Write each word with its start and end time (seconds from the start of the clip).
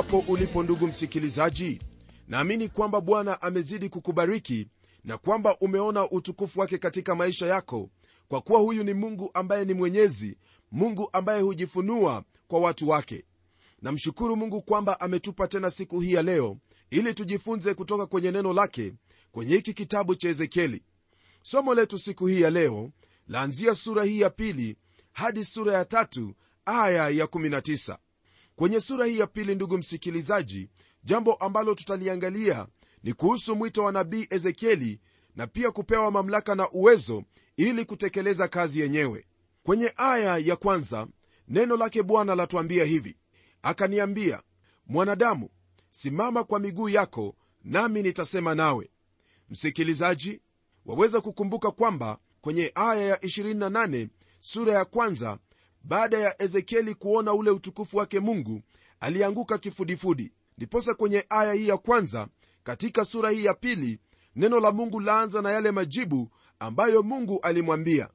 hapo 0.00 0.18
ulipo 0.28 0.62
ndugu 0.62 0.86
msikilizaji. 0.86 1.80
Naamini 2.28 2.68
kwamba 2.68 3.00
bwana 3.00 3.42
amezidi 3.42 3.88
kukubariki 3.88 4.68
na 5.04 5.18
kwamba 5.18 5.56
umeona 5.58 6.10
utukufu 6.10 6.60
wake 6.60 6.78
katika 6.78 7.14
maisha 7.14 7.46
yako 7.46 7.90
kwa 8.28 8.40
kuwa 8.40 8.60
huyu 8.60 8.84
ni 8.84 8.94
mungu 8.94 9.30
ambaye 9.34 9.64
ni 9.64 9.74
mwenyezi 9.74 10.38
mungu 10.72 11.08
ambaye 11.12 11.40
hujifunua 11.42 12.24
kwa 12.48 12.60
watu 12.60 12.88
wake. 12.88 13.24
Namshukuru 13.82 14.36
mungu 14.36 14.62
kwamba 14.62 15.00
ametupa 15.00 15.48
tena 15.48 15.70
siku 15.70 16.00
hii 16.00 16.12
ya 16.12 16.22
leo 16.22 16.56
ili 16.90 17.14
tujifunze 17.14 17.74
kutoka 17.74 18.06
kwenye 18.06 18.30
neno 18.30 18.52
lake 18.52 18.92
kwenye 19.32 19.54
hiki 19.54 19.74
kitabu 19.74 20.14
cha 20.14 20.28
ezekieli. 20.28 20.82
Somo 21.42 21.74
letu 21.74 21.98
siku 21.98 22.26
hii 22.26 22.40
ya 22.40 22.50
leo 22.50 22.90
laanzia 23.28 23.74
sura 23.74 24.04
hii 24.04 24.20
ya 24.20 24.30
pili 24.30 24.76
hadi 25.12 25.44
sura 25.44 25.72
ya 25.74 25.84
tatu 25.84 26.34
aya 26.64 27.08
ya 27.08 27.24
19 27.24 27.96
kwenye 28.60 28.80
sura 28.80 29.06
hii 29.06 29.18
ya 29.18 29.26
pili 29.26 29.54
ndugu 29.54 29.78
msikilizaji 29.78 30.68
jambo 31.04 31.34
ambalo 31.34 31.74
tutaliangalia 31.74 32.66
ni 33.02 33.12
kuhusu 33.12 33.56
mwito 33.56 33.84
wa 33.84 33.92
nabii 33.92 34.26
ezekieli 34.30 35.00
na 35.36 35.46
pia 35.46 35.70
kupewa 35.70 36.10
mamlaka 36.10 36.54
na 36.54 36.70
uwezo 36.70 37.24
ili 37.56 37.84
kutekeleza 37.84 38.48
kazi 38.48 38.80
yenyewe. 38.80 39.26
Kwenye 39.62 39.92
aya 39.96 40.38
ya 40.38 40.56
kwanza 40.56 41.06
neno 41.48 41.76
lake 41.76 42.02
bwana 42.02 42.34
latuambia 42.34 42.84
hivi. 42.84 43.16
Akaniambia 43.62 44.42
mwanadamu 44.86 45.48
simama 45.90 46.44
kwa 46.44 46.58
miguu 46.58 46.88
yako 46.88 47.36
nami 47.64 48.02
nitasema 48.02 48.54
nawe. 48.54 48.90
Msikilizaji 49.50 50.40
waweza 50.86 51.20
kukumbuka 51.20 51.70
kwamba 51.70 52.18
kwenye 52.40 52.72
aya 52.74 53.02
ya 53.06 53.16
28 53.16 54.08
sura 54.40 54.72
ya 54.72 54.84
kwanza 54.84 55.38
baada 55.84 56.18
ya 56.18 56.42
ezekieli 56.42 56.94
kuona 56.94 57.34
ule 57.34 57.50
utukufu 57.50 57.96
wake 57.96 58.20
mungu 58.20 58.62
alianguka 59.00 59.58
kifudifudi. 59.58 60.32
Ndiposa 60.56 60.94
kwenye 60.94 61.26
aya 61.28 61.52
hii 61.52 61.68
ya 61.68 61.76
kwanza 61.76 62.28
katika 62.64 63.04
sura 63.04 63.30
hii 63.30 63.44
ya 63.44 63.54
pili 63.54 63.98
neno 64.36 64.60
la 64.60 64.70
mungu 64.72 65.00
laanza 65.00 65.42
na 65.42 65.50
yale 65.50 65.70
majibu 65.70 66.30
ambayo 66.58 67.02
mungu 67.02 67.40
alimwambia. 67.42 68.08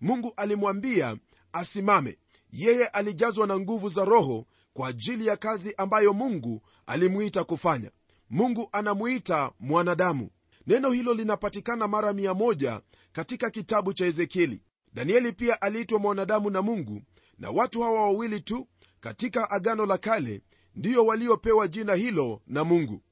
Mungu 0.00 0.32
alimwambia 0.36 1.16
asimame. 1.52 2.18
Yeye 2.52 2.86
alijazwa 2.86 3.46
na 3.46 3.58
nguvu 3.58 3.88
za 3.88 4.04
roho 4.04 4.46
kwa 4.74 4.88
ajili 4.88 5.26
ya 5.26 5.36
kazi 5.36 5.74
ambayo 5.76 6.12
mungu 6.12 6.62
alimuita 6.86 7.44
kufanya. 7.44 7.90
Mungu 8.30 8.68
anamuita 8.72 9.52
mwanadamu. 9.60 10.30
Neno 10.66 10.90
hilo 10.90 11.14
linapatikana 11.14 11.88
mara 11.88 12.12
1 12.12 12.80
katika 13.12 13.50
kitabu 13.50 13.92
cha 13.92 14.06
ezekieli 14.06 14.62
danieli 14.98 15.32
pia 15.32 15.62
aliitwa 15.62 15.98
mwanadamu 15.98 16.50
na 16.50 16.62
mungu 16.62 17.02
na 17.38 17.50
watu 17.50 17.82
hawa 17.82 18.02
wawili 18.02 18.40
tu 18.40 18.68
katika 19.00 19.50
agano 19.50 19.86
la 19.86 19.98
kale 19.98 20.42
ndiyo 20.74 21.06
waliopewa 21.06 21.68
jina 21.68 21.94
hilo 21.94 22.42
na 22.46 22.64
mungu. 22.64 23.02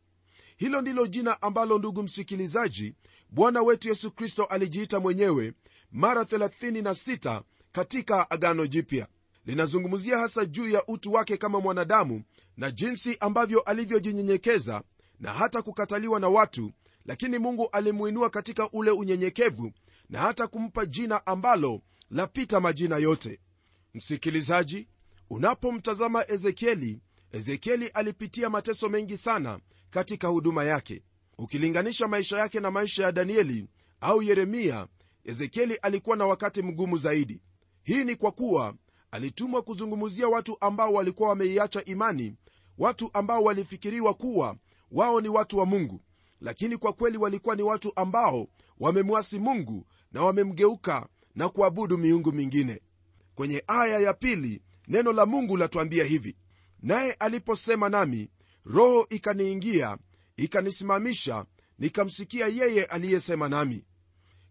Hilo 0.57 0.81
ndilo 0.81 1.07
jina 1.07 1.43
ambalo 1.43 1.79
ndugu 1.79 2.03
msikilizaji 2.03 2.95
bwana 3.31 3.63
wetu 3.63 3.89
yesu 3.89 4.11
kristo 4.11 4.45
alijiita 4.45 5.01
mwenyewe 5.01 5.53
mara 5.93 6.23
36 6.23 7.43
katika 7.73 8.31
agano 8.31 8.67
jipya. 8.67 9.07
Linazungumzia 9.45 10.19
hasa 10.19 10.45
juu 10.45 10.69
ya 10.69 10.87
utu 10.87 11.13
wake 11.13 11.37
kama 11.37 11.61
mwanadamu 11.61 12.23
na 12.57 12.71
jinsi 12.71 13.17
ambavyo 13.21 13.61
alivyojinyenyekeza 13.61 14.83
na 15.21 15.33
hata 15.33 15.63
kukataliwa 15.63 16.21
na 16.21 16.29
watu 16.29 16.73
lakini 17.05 17.39
mungu 17.39 17.69
alimuinua 17.73 18.31
katika 18.31 18.71
ule 18.71 18.91
unyenyekevu 18.91 19.73
na 20.09 20.19
hata 20.19 20.47
kumpa 20.47 20.87
jina 20.87 21.27
ambalo 21.27 21.83
lapita 22.11 22.61
majina 22.61 22.97
yote. 22.97 23.41
Msikilizaji 23.95 24.89
unapomtazama 25.31 26.25
ezekieli 26.31 27.01
ezekieli 27.33 27.87
alipitia 27.89 28.51
mateso 28.51 28.89
mengi 28.89 29.17
sana 29.17 29.61
katika 29.91 30.29
huduma 30.29 30.65
yake. 30.65 31.03
Ukilinganisha 31.39 32.09
maisha 32.09 32.39
yake 32.39 32.61
na 32.61 32.71
maisha 32.71 33.03
ya 33.05 33.13
danieli 33.13 33.67
au 34.01 34.23
yeremia 34.23 34.87
ezekieli 35.25 35.75
alikuwa 35.75 36.17
na 36.17 36.27
wakati 36.27 36.63
mgumu 36.63 36.97
zaidi. 36.99 37.41
Hii 37.83 38.05
ni 38.05 38.17
kwa 38.17 38.33
kuwa 38.33 38.75
alitumwa 39.11 39.63
kuzungumzia 39.63 40.29
watu 40.29 40.57
ambao 40.61 40.93
walikuwa 40.93 41.29
wameiacha 41.29 41.85
imani 41.85 42.35
watu 42.79 43.11
ambao 43.13 43.43
walifikiriwa 43.43 44.15
kuwa 44.15 44.57
wao 44.91 45.21
ni 45.21 45.29
watu 45.29 45.59
wa 45.59 45.67
mungu. 45.67 46.01
Lakini 46.41 46.77
kwa 46.77 46.93
kweli 46.93 47.19
walikuwa 47.19 47.57
ni 47.57 47.63
watu 47.63 47.93
ambao 47.97 48.49
wamemwasi 48.81 49.39
mungu 49.39 49.87
na 50.13 50.23
wamemgeuka 50.23 51.09
na 51.35 51.49
kuabudu 51.49 51.99
miungu 51.99 52.33
mingine. 52.33 52.81
Kwenye 53.35 53.65
aya 53.67 53.99
ya 53.99 54.15
pili 54.15 54.63
neno 54.89 55.13
la 55.13 55.27
mungu 55.27 55.57
latuambia 55.57 56.05
hivi 56.05 56.37
naye 56.83 57.13
aliposema 57.13 57.89
nami 57.89 58.31
roho 58.65 59.07
ikaniingia 59.11 59.99
ikanisimamisha 60.37 61.45
nikamsikia 61.79 62.47
yeye 62.47 62.85
aliyesema 62.85 63.49
nami. 63.49 63.85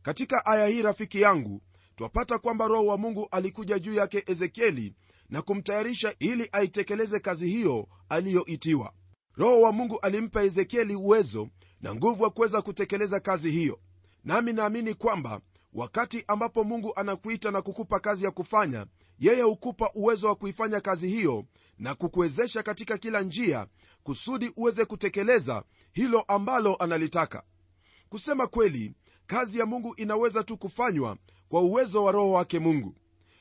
Katika 0.01 0.45
aya 0.45 0.67
hii 0.67 0.81
rafiki 0.81 1.21
yangu 1.21 1.61
twapata 1.95 2.37
kwamba 2.39 2.67
roho 2.67 2.85
wa 2.85 2.97
mungu 2.97 3.27
alikuja 3.31 3.79
juu 3.79 3.93
yake 3.93 4.23
ezekieli 4.27 4.93
na 5.29 5.41
kumtayarisha 5.41 6.15
ili 6.19 6.49
aitekeleze 6.51 7.19
kazi 7.19 7.47
hiyo 7.47 7.87
aliyoitiwa. 8.09 8.93
Roho 9.35 9.61
wa 9.61 9.71
mungu 9.71 9.99
alimpa 9.99 10.43
ezekieli 10.43 10.95
uwezo 10.95 11.49
na 11.81 11.95
nguvu 11.95 12.23
wa 12.23 12.29
kuweza 12.29 12.61
kutekeleza 12.61 13.19
kazi 13.19 13.51
hiyo 13.51 13.79
nami 14.25 14.53
naamini 14.53 14.93
kwamba 14.93 15.41
wakati 15.73 16.23
ambapo 16.27 16.63
mungu 16.63 16.93
anakuita 16.95 17.51
na 17.51 17.61
kukupa 17.61 17.99
kazi 17.99 18.25
ya 18.25 18.31
kufanya 18.31 18.85
yeye 19.19 19.41
hukupa 19.41 19.91
uwezo 19.93 20.27
wa 20.27 20.35
kuifanya 20.35 20.81
kazi 20.81 21.07
hiyo 21.07 21.45
na 21.79 21.95
kukuwezesha 21.95 22.63
katika 22.63 22.97
kila 22.97 23.21
njia 23.21 23.67
kusudi 24.03 24.51
uweze 24.57 24.85
kutekeleza 24.85 25.63
hilo 25.91 26.21
ambalo 26.21 26.75
analitaka. 26.75 27.43
Kusema 28.09 28.47
kweli 28.47 28.93
kazi 29.27 29.59
ya 29.59 29.65
mungu 29.65 29.93
inaweza 29.97 30.43
tu 30.43 30.57
kufanywa 30.57 31.17
kwa 31.49 31.61
uwezo 31.61 32.03
wa 32.03 32.11
roho 32.11 32.31
wake 32.31 32.59
mungu. 32.59 32.95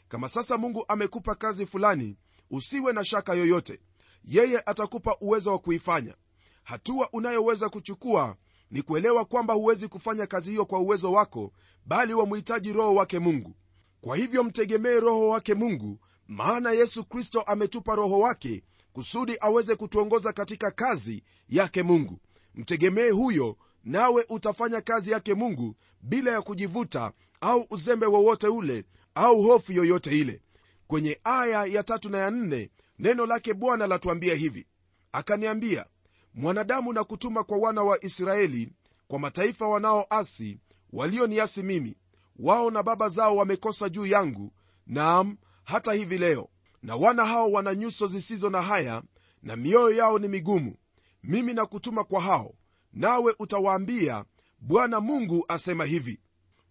Kama 0.09 0.29
sasa 0.29 0.59
mungu 0.59 0.85
amekupa 0.89 1.35
kazi 1.35 1.67
fulani 1.67 2.17
usiwe 2.51 2.93
na 2.93 3.05
shaka 3.05 3.35
yoyote. 3.35 3.81
Yeye 4.25 4.61
atakupa 4.67 5.17
uwezo 5.21 5.51
wa 5.53 5.59
kuifanya. 5.59 6.15
Hatua 6.63 7.09
unayoweza 7.13 7.69
kuchukua 7.69 8.37
ni 8.71 8.83
kuelewa 8.83 9.25
kwamba 9.25 9.55
huwezi 9.55 9.89
kufanya 9.89 10.27
kazi 10.27 10.51
hiyo 10.51 10.65
kwa 10.67 10.79
uwezo 10.79 11.13
wako 11.13 11.53
bali 11.87 12.15
wamhitaji 12.15 12.73
roho 12.73 12.95
wake 12.95 13.19
mungu. 13.19 13.55
Kwa 14.01 14.17
hivyo 14.17 14.45
mtegemee 14.45 15.01
roho 15.01 15.29
wake 15.29 15.55
mungu 15.55 15.99
maana 16.29 16.71
yesu 16.73 17.05
kristo 17.05 17.41
ametupa 17.41 17.95
roho 17.95 18.19
wake 18.21 18.63
kusudi 18.93 19.37
aweze 19.41 19.77
kutuongoza 19.77 20.33
katika 20.33 20.71
kazi 20.71 21.23
yake 21.49 21.83
mungu. 21.83 22.19
Mtegemee 22.55 23.11
huyo 23.11 23.57
nawe 23.85 24.25
utafanya 24.29 24.81
kazi 24.81 25.11
yake 25.11 25.35
mungu 25.35 25.75
bila 26.03 26.33
ya 26.33 26.43
kujivuta 26.43 27.13
au 27.41 27.67
uzembe 27.71 28.07
wowote 28.07 28.47
ule 28.49 28.85
au 29.15 29.43
hofu 29.43 29.73
yoyote 29.73 30.19
ile. 30.21 30.41
Kwenye 30.87 31.21
aya 31.25 31.67
ya 31.67 31.83
tatu 31.83 32.09
na 32.11 32.19
ya 32.19 32.31
nne 32.31 32.71
neno 32.99 33.27
lake 33.27 33.55
bwana 33.55 33.87
latuambia 33.87 34.35
hivi. 34.35 34.67
Akaniambia 35.13 35.87
mwanadamu 36.35 36.93
na 36.93 37.05
kutuma 37.05 37.45
kwa 37.45 37.59
wana 37.59 37.83
wa 37.83 38.05
israeli 38.05 38.73
kwa 39.09 39.19
mataifa 39.19 39.69
wanaoasi 39.69 40.59
walioniasi 40.93 41.63
mimi. 41.63 41.97
Wao 42.39 42.71
na 42.71 42.83
baba 42.83 43.09
zao 43.09 43.37
wamekosa 43.37 43.89
juu 43.89 44.07
yangu 44.07 44.53
naam 44.87 45.37
hata 45.65 45.93
hivi 45.93 46.19
leo. 46.19 46.49
Na 46.83 46.97
wana 46.97 47.25
hao 47.25 47.51
wana 47.53 47.75
nyuso 47.75 48.07
zisizo 48.07 48.51
na 48.51 48.63
haya 48.63 49.03
na 49.43 49.57
mioyo 49.57 49.97
yao 49.97 50.19
ni 50.19 50.29
migumu. 50.29 50.77
Mimi 51.23 51.55
na 51.55 51.67
kutuma 51.67 52.05
kwa 52.05 52.21
hao 52.21 52.55
nawe 52.93 53.35
utawaambia 53.39 54.25
bwana 54.59 55.01
mungu 55.01 55.45
asema 55.49 55.85
hivi. 55.85 56.21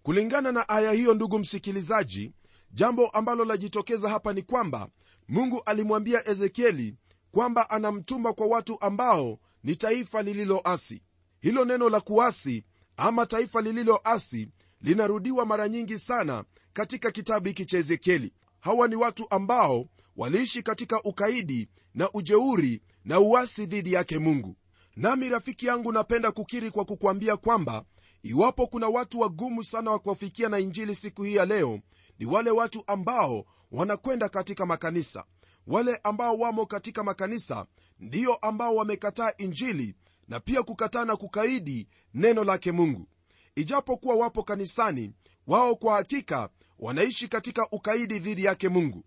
Kulingana 0.03 0.51
na 0.51 0.69
aya 0.69 0.91
hiyo 0.91 1.13
ndugu 1.13 1.39
msikilizaji 1.39 2.31
jambo 2.71 3.07
ambalo 3.07 3.45
lajitokeza 3.45 4.09
hapa 4.09 4.33
ni 4.33 4.41
kwamba 4.41 4.87
mungu 5.27 5.61
alimwambia 5.65 6.27
ezekieli 6.29 6.95
kwamba 7.33 7.69
anamtuma 7.69 8.33
kwa 8.33 8.47
watu 8.47 8.81
ambao 8.81 9.39
ni 9.63 9.75
taifa 9.75 10.21
lililoasi. 10.21 11.01
Hilo 11.41 11.65
neno 11.65 11.89
la 11.89 11.99
kuasi 12.01 12.65
ama 12.97 13.25
taifa 13.25 13.61
lililoasi 13.61 14.49
linarudiwa 14.81 15.45
mara 15.45 15.69
nyingi 15.69 15.99
sana 15.99 16.43
katika 16.73 17.11
kitabu 17.11 17.47
hiki 17.47 17.65
cha 17.65 17.77
ezekieli. 17.77 18.33
Hawa 18.59 18.87
ni 18.87 18.95
watu 18.95 19.27
ambao 19.29 19.85
waliishi 20.15 20.63
katika 20.63 21.01
ukaidi 21.03 21.69
na 21.95 22.09
ujeuri 22.13 22.81
na 23.05 23.19
uasi 23.19 23.65
dhidi 23.65 23.93
yake 23.93 24.19
mungu. 24.19 24.55
Nami 24.95 25.29
rafiki 25.29 25.65
yangu 25.65 25.91
napenda 25.91 26.31
kukiri 26.31 26.71
kwa 26.71 26.85
kukwambia 26.85 27.37
kwamba 27.37 27.85
iwapo 28.23 28.67
kuna 28.67 28.87
watu 28.87 29.19
wagumu 29.19 29.63
sana 29.63 29.91
wa 29.91 29.99
kuwafikia 29.99 30.49
na 30.49 30.59
injili 30.59 30.95
siku 30.95 31.23
hii 31.23 31.35
ya 31.35 31.45
leo 31.45 31.79
ni 32.19 32.25
wale 32.25 32.51
watu 32.51 32.83
ambao 32.87 33.45
wanakwenda 33.71 34.29
katika 34.29 34.65
makanisa 34.65 35.23
wale 35.67 35.99
ambao 36.03 36.37
wamo 36.37 36.65
katika 36.65 37.03
makanisa 37.03 37.65
ndiyo 37.99 38.35
ambao 38.35 38.75
wamekataa 38.75 39.31
injili 39.37 39.95
na 40.27 40.39
pia 40.39 40.63
kukataa 40.63 41.05
na 41.05 41.15
kukaidi 41.15 41.87
neno 42.13 42.43
lake 42.43 42.71
mungu. 42.71 43.07
Ijapokuwa 43.55 44.15
wapo 44.15 44.43
kanisani 44.43 45.11
wao 45.47 45.75
kwa 45.75 45.93
hakika 45.95 46.49
wanaishi 46.79 47.27
katika 47.27 47.67
ukaidi 47.71 48.19
dhidi 48.19 48.43
yake 48.43 48.69
mungu. 48.69 49.03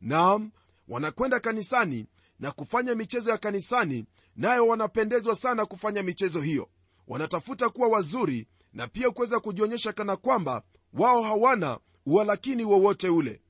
Naam 0.00 0.50
wanakwenda 0.88 1.40
kanisani 1.40 2.06
na 2.38 2.52
kufanya 2.52 2.94
michezo 2.94 3.30
ya 3.30 3.38
kanisani 3.38 4.04
nayo 4.36 4.66
wanapendezwa 4.66 5.36
sana 5.36 5.66
kufanya 5.66 6.02
michezo 6.02 6.40
hiyo. 6.40 6.68
Wanatafuta 7.08 7.68
kuwa 7.68 7.88
wazuri 7.88 8.46
na 8.72 8.88
pia 8.88 9.10
kuweza 9.10 9.40
kujionyesha 9.40 9.92
kana 9.92 10.16
kwamba 10.16 10.62
wao 10.92 11.22
hawana 11.22 11.78
uwalakini 12.06 12.64
wowote 12.64 13.08
ule. 13.08 13.40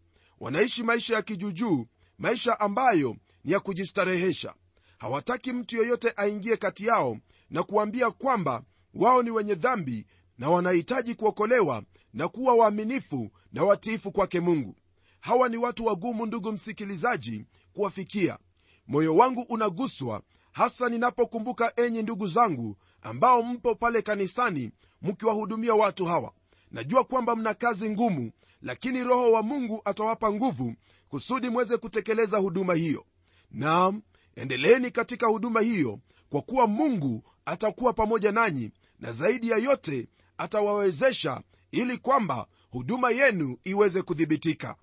Wanaishi 0.40 0.82
maisha 0.82 1.14
ya 1.14 1.22
kijujuu 1.22 1.86
maisha 2.18 2.60
ambayo 2.60 3.16
ni 3.44 3.52
ya 3.52 3.60
kujistarehesha. 3.60 4.54
Hawataki 4.98 5.52
mtu 5.52 5.76
yeyote 5.76 6.12
aingie 6.16 6.56
kati 6.56 6.86
yao 6.86 7.18
na 7.50 7.62
kuambia 7.62 8.10
kwamba 8.10 8.62
wao 8.94 9.22
ni 9.22 9.30
wenye 9.30 9.54
dhambi 9.54 10.06
na 10.38 10.50
wanahitaji 10.50 11.14
kuokolewa 11.14 11.82
na 12.14 12.28
kuwa 12.28 12.54
waaminifu 12.54 13.30
na 13.52 13.64
watiifu 13.64 14.12
kwake 14.12 14.40
mungu. 14.40 14.76
Hawa 15.20 15.48
ni 15.48 15.56
watu 15.56 15.84
wagumu 15.86 16.26
ndugu 16.26 16.52
msikilizaji 16.52 17.44
kuwafikia. 17.72 18.38
Moyo 18.86 19.16
wangu 19.16 19.42
unaguswa 19.48 20.22
hasa 20.52 20.88
ninapokumbuka 20.88 21.72
enyi 21.76 22.02
ndugu 22.02 22.26
zangu 22.26 22.76
ambao 23.02 23.42
mpo 23.42 23.74
pale 23.74 24.02
kanisani 24.02 24.70
mkiwahudumia 25.02 25.74
watu 25.74 26.04
hawa. 26.04 26.32
Najua 26.70 27.04
kwamba 27.04 27.36
mna 27.36 27.54
kazi 27.54 27.90
ngumu 27.90 28.30
lakini 28.64 29.04
roho 29.04 29.32
wa 29.32 29.42
mungu 29.42 29.82
atawapa 29.84 30.32
nguvu 30.32 30.74
kusudi 31.08 31.50
mweze 31.50 31.76
kutekeleza 31.76 32.38
huduma 32.38 32.74
hiyo. 32.74 33.06
Naam 33.50 34.02
endeleeni 34.36 34.90
katika 34.90 35.26
huduma 35.26 35.60
hiyo 35.60 35.98
kwa 36.30 36.42
kuwa 36.42 36.66
mungu 36.66 37.22
atakuwa 37.44 37.92
pamoja 37.92 38.32
nanyi 38.32 38.70
na 39.00 39.12
zaidi 39.12 39.48
ya 39.50 39.56
yote 39.56 40.08
atawawezesha 40.38 41.42
ili 41.72 41.98
kwamba 41.98 42.46
huduma 42.70 43.10
yenu 43.10 43.58
iweze 43.64 44.02
kudhibitika 44.02 44.76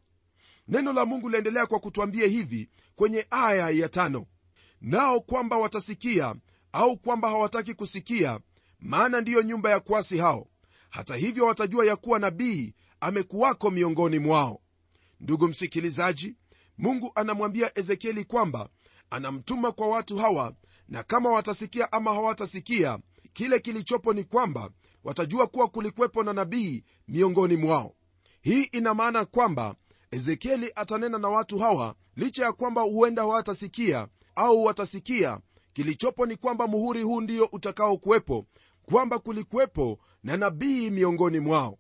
neno 0.67 0.93
la 0.93 1.05
mungu 1.05 1.29
liendelea 1.29 1.65
kwa 1.65 1.79
kutwambia 1.79 2.27
hivi 2.27 2.69
kwenye 2.95 3.27
aya 3.29 3.69
ya 3.69 3.89
tano. 3.89 4.25
Nao 4.81 5.19
kwamba 5.19 5.57
watasikia 5.57 6.35
au 6.71 6.97
kwamba 6.97 7.29
hawataki 7.29 7.73
kusikia 7.73 8.39
maana 8.79 9.21
ndiyo 9.21 9.41
nyumba 9.41 9.69
ya 9.69 9.79
kuasi 9.79 10.17
hao. 10.17 10.47
Hata 10.89 11.15
hivyo 11.15 11.45
watajua 11.45 11.85
ya 11.85 11.95
kuwa 11.95 12.19
nabii 12.19 12.73
amekuwako 13.01 13.71
miongoni 13.71 14.19
mwao. 14.19 14.62
Ndugu 15.19 15.48
msikilizaji 15.48 16.36
mungu 16.77 17.12
anamwambia 17.15 17.80
ezekieli 17.80 18.24
kwamba 18.25 18.69
anamtuma 19.09 19.71
kwa 19.71 19.88
watu 19.88 20.18
hawa 20.18 20.53
na 20.88 21.03
kama 21.03 21.31
watasikia 21.31 21.92
ama 21.92 22.13
hawatasikia 22.13 23.00
kile 23.33 23.59
kilichopo 23.59 24.13
ni 24.13 24.24
kwamba 24.24 24.69
watajua 25.03 25.48
kuwa 25.48 25.68
kulikuwepo 25.68 26.24
na 26.24 26.33
nabii 26.33 26.83
miongoni 27.07 27.56
mwao. 27.57 27.95
Hii 28.42 28.63
ina 28.63 28.94
maana 28.94 29.25
kwamba 29.25 29.75
ezekieli 30.12 30.71
atanena 30.75 31.18
na 31.18 31.30
watu 31.30 31.59
hawa 31.59 31.95
licha 32.15 32.44
ya 32.45 32.51
kwamba 32.53 32.81
huenda 32.81 33.21
hawatasikia 33.21 34.07
au 34.36 34.63
watasikia 34.63 35.39
kilichopo 35.74 36.25
ni 36.25 36.36
kwamba 36.36 36.68
muhuri 36.68 37.01
huu 37.01 37.21
ndio 37.21 37.45
utakaokuwepo 37.45 38.45
kwamba 38.83 39.19
kulikuwepo 39.19 40.00
na 40.24 40.38
nabii 40.38 40.89
miongoni 40.89 41.39
mwao 41.39 41.77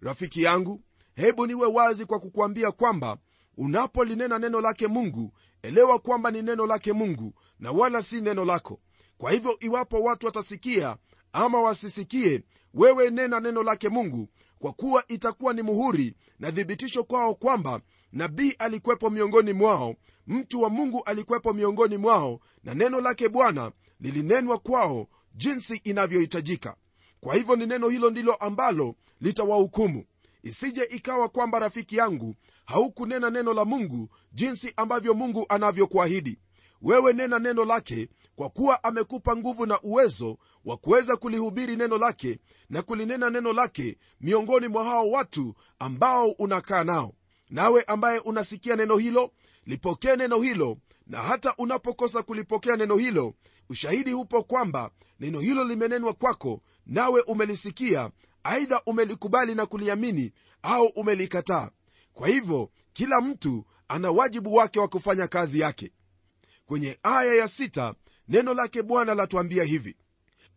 rafiki 0.00 0.42
yangu 0.42 0.80
hebu 1.14 1.46
niwe 1.46 1.66
wazi 1.66 2.04
kwa 2.06 2.20
kukuambia 2.20 2.72
kwamba 2.72 3.16
unapolinena 3.56 4.38
neno 4.38 4.60
lake 4.60 4.88
mungu 4.88 5.32
elewa 5.62 5.98
kwamba 5.98 6.30
ni 6.30 6.42
neno 6.42 6.66
lake 6.66 6.92
mungu 6.92 7.34
na 7.58 7.72
wala 7.72 8.02
si 8.02 8.20
neno 8.20 8.44
lako. 8.44 8.80
Kwa 9.18 9.32
hivyo 9.32 9.56
iwapo 9.60 10.02
watu 10.02 10.26
watasikia 10.26 10.96
ama 11.32 11.60
wasisikie 11.62 12.42
wewe 12.74 13.10
nena 13.10 13.40
neno 13.40 13.62
lake 13.62 13.88
mungu 13.88 14.28
kwa 14.58 14.72
kuwa 14.72 15.04
itakuwa 15.08 15.52
ni 15.52 15.62
muhuri 15.62 16.14
na 16.38 16.52
thibitisho 16.52 17.04
kwao 17.04 17.34
kwamba 17.34 17.80
nabii 18.12 18.50
alikuwepo 18.58 19.10
miongoni 19.10 19.52
mwao 19.52 19.94
mtu 20.26 20.62
wa 20.62 20.70
mungu 20.70 21.02
alikuwepo 21.04 21.52
miongoni 21.52 21.96
mwao 21.96 22.40
na 22.64 22.74
neno 22.74 23.00
lake 23.00 23.28
bwana 23.28 23.72
lilinenwa 24.00 24.58
kwao 24.58 25.08
jinsi 25.34 25.76
inavyohitajika 25.84 26.76
kwa 27.20 27.34
hivyo 27.34 27.56
ni 27.56 27.66
neno 27.66 27.88
hilo 27.88 28.10
ndilo 28.10 28.34
ambalo 28.34 28.94
litawahukumu. 29.20 30.04
Isije 30.42 30.82
ikawa 30.84 31.28
kwamba 31.28 31.58
rafiki 31.58 31.96
yangu 31.96 32.34
haukunena 32.64 33.30
neno 33.30 33.54
la 33.54 33.64
mungu 33.64 34.08
jinsi 34.32 34.72
ambavyo 34.76 35.14
mungu 35.14 35.46
anavyokuahidi. 35.48 36.38
Wewe 36.82 37.12
nena 37.12 37.38
neno 37.38 37.64
lake 37.64 38.08
kwa 38.36 38.48
kuwa 38.50 38.84
amekupa 38.84 39.36
nguvu 39.36 39.66
na 39.66 39.80
uwezo 39.80 40.38
wa 40.64 40.76
kuweza 40.76 41.16
kulihubiri 41.16 41.76
neno 41.76 41.98
lake 41.98 42.38
na 42.70 42.82
kulinena 42.82 43.30
neno 43.30 43.52
lake 43.52 43.98
miongoni 44.20 44.68
mwa 44.68 44.84
hao 44.84 45.10
watu 45.10 45.54
ambao 45.78 46.28
unakaa 46.30 46.84
nao. 46.84 47.12
Nawe 47.50 47.82
ambaye 47.82 48.18
unasikia 48.18 48.76
neno 48.76 48.96
hilo 48.96 49.30
lipokee 49.66 50.16
neno 50.16 50.40
hilo 50.40 50.76
na 51.06 51.18
hata 51.22 51.54
unapokosa 51.58 52.22
kulipokea 52.22 52.76
neno 52.76 52.96
hilo 52.96 53.34
ushahidi 53.74 54.12
hupo 54.12 54.42
kwamba 54.42 54.90
neno 55.20 55.40
hilo 55.40 55.64
limenenwa 55.64 56.12
kwako 56.12 56.60
nawe 56.86 57.20
umelisikia 57.20 58.10
aidha 58.44 58.82
umelikubali 58.86 59.54
na 59.54 59.66
kuliamini 59.66 60.32
au 60.62 60.86
umelikataa. 60.86 61.70
Kwa 62.14 62.28
hivyo 62.28 62.70
kila 62.92 63.20
mtu 63.20 63.64
ana 63.88 64.10
wajibu 64.10 64.54
wake 64.54 64.80
wa 64.80 64.88
kufanya 64.88 65.26
kazi 65.28 65.60
yake. 65.60 65.92
Kwenye 66.66 66.98
aya 67.02 67.34
ya 67.34 67.48
sita, 67.48 67.94
neno 68.28 68.54
lake 68.54 68.82
bwana 68.82 69.14
latuambia 69.14 69.64
hivi 69.64 69.96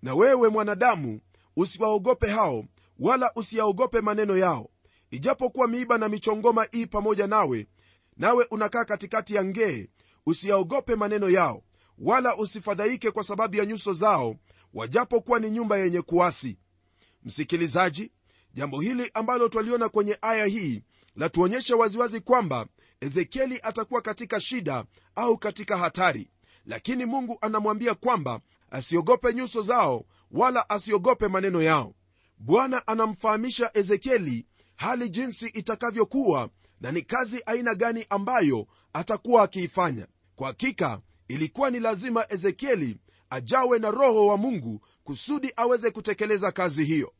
na 0.01 0.15
wewe 0.15 0.49
mwanadamu 0.49 1.19
usiwaogope 1.55 2.27
hao 2.29 2.65
wala 2.99 3.31
usiyaogope 3.35 4.01
maneno 4.01 4.37
yao. 4.37 4.69
Ijapokuwa 5.11 5.67
miiba 5.67 5.97
na 5.97 6.09
michongoma 6.09 6.67
ii 6.75 6.85
pamoja 6.85 7.27
nawe 7.27 7.67
nawe 8.17 8.47
unakaa 8.51 8.85
katikati 8.85 9.35
ya 9.35 9.45
ngee 9.45 9.87
usiyaogope 10.25 10.95
maneno 10.95 11.29
yao 11.29 11.63
wala 11.97 12.35
usifadhaike 12.37 13.11
kwa 13.11 13.23
sababu 13.23 13.55
ya 13.55 13.65
nyuso 13.65 13.93
zao 13.93 14.35
wajapokuwa 14.73 15.39
ni 15.39 15.51
nyumba 15.51 15.77
yenye 15.77 16.01
kuasi. 16.01 16.57
Msikilizaji 17.23 18.11
jambo 18.53 18.81
hili 18.81 19.11
ambalo 19.13 19.49
twaliona 19.49 19.89
kwenye 19.89 20.17
aya 20.21 20.45
hii 20.45 20.81
latuonyesha 21.15 21.75
waziwazi 21.75 22.19
kwamba 22.19 22.67
ezekieli 23.01 23.59
atakuwa 23.63 24.01
katika 24.01 24.39
shida 24.39 24.85
au 25.15 25.37
katika 25.37 25.77
hatari. 25.77 26.29
Lakini 26.65 27.05
mungu 27.05 27.37
anamwambia 27.41 27.93
kwamba 27.95 28.39
asiogope 28.71 29.33
nyuso 29.33 29.61
zao 29.61 30.05
wala 30.31 30.69
asiogope 30.69 31.27
maneno 31.27 31.61
yao. 31.61 31.95
Bwana 32.37 32.87
anamfahamisha 32.87 33.71
ezekieli 33.73 34.45
hali 34.75 35.09
jinsi 35.09 35.47
itakavyokuwa 35.47 36.49
na 36.81 36.91
ni 36.91 37.01
kazi 37.01 37.41
aina 37.45 37.75
gani 37.75 38.05
ambayo 38.09 38.67
atakuwa 38.93 39.43
akiifanya. 39.43 40.07
Kwa 40.35 40.47
hakika 40.47 41.01
ilikuwa 41.33 41.69
ni 41.69 41.79
lazima 41.79 42.25
ezekieli 42.29 42.97
ajawe 43.29 43.79
na 43.79 43.91
roho 43.91 44.25
wa 44.27 44.37
mungu 44.37 44.81
kusudi 45.03 45.53
aweze 45.55 45.91
kutekeleza 45.91 46.51
kazi 46.51 46.83
hiyo. 46.85 47.13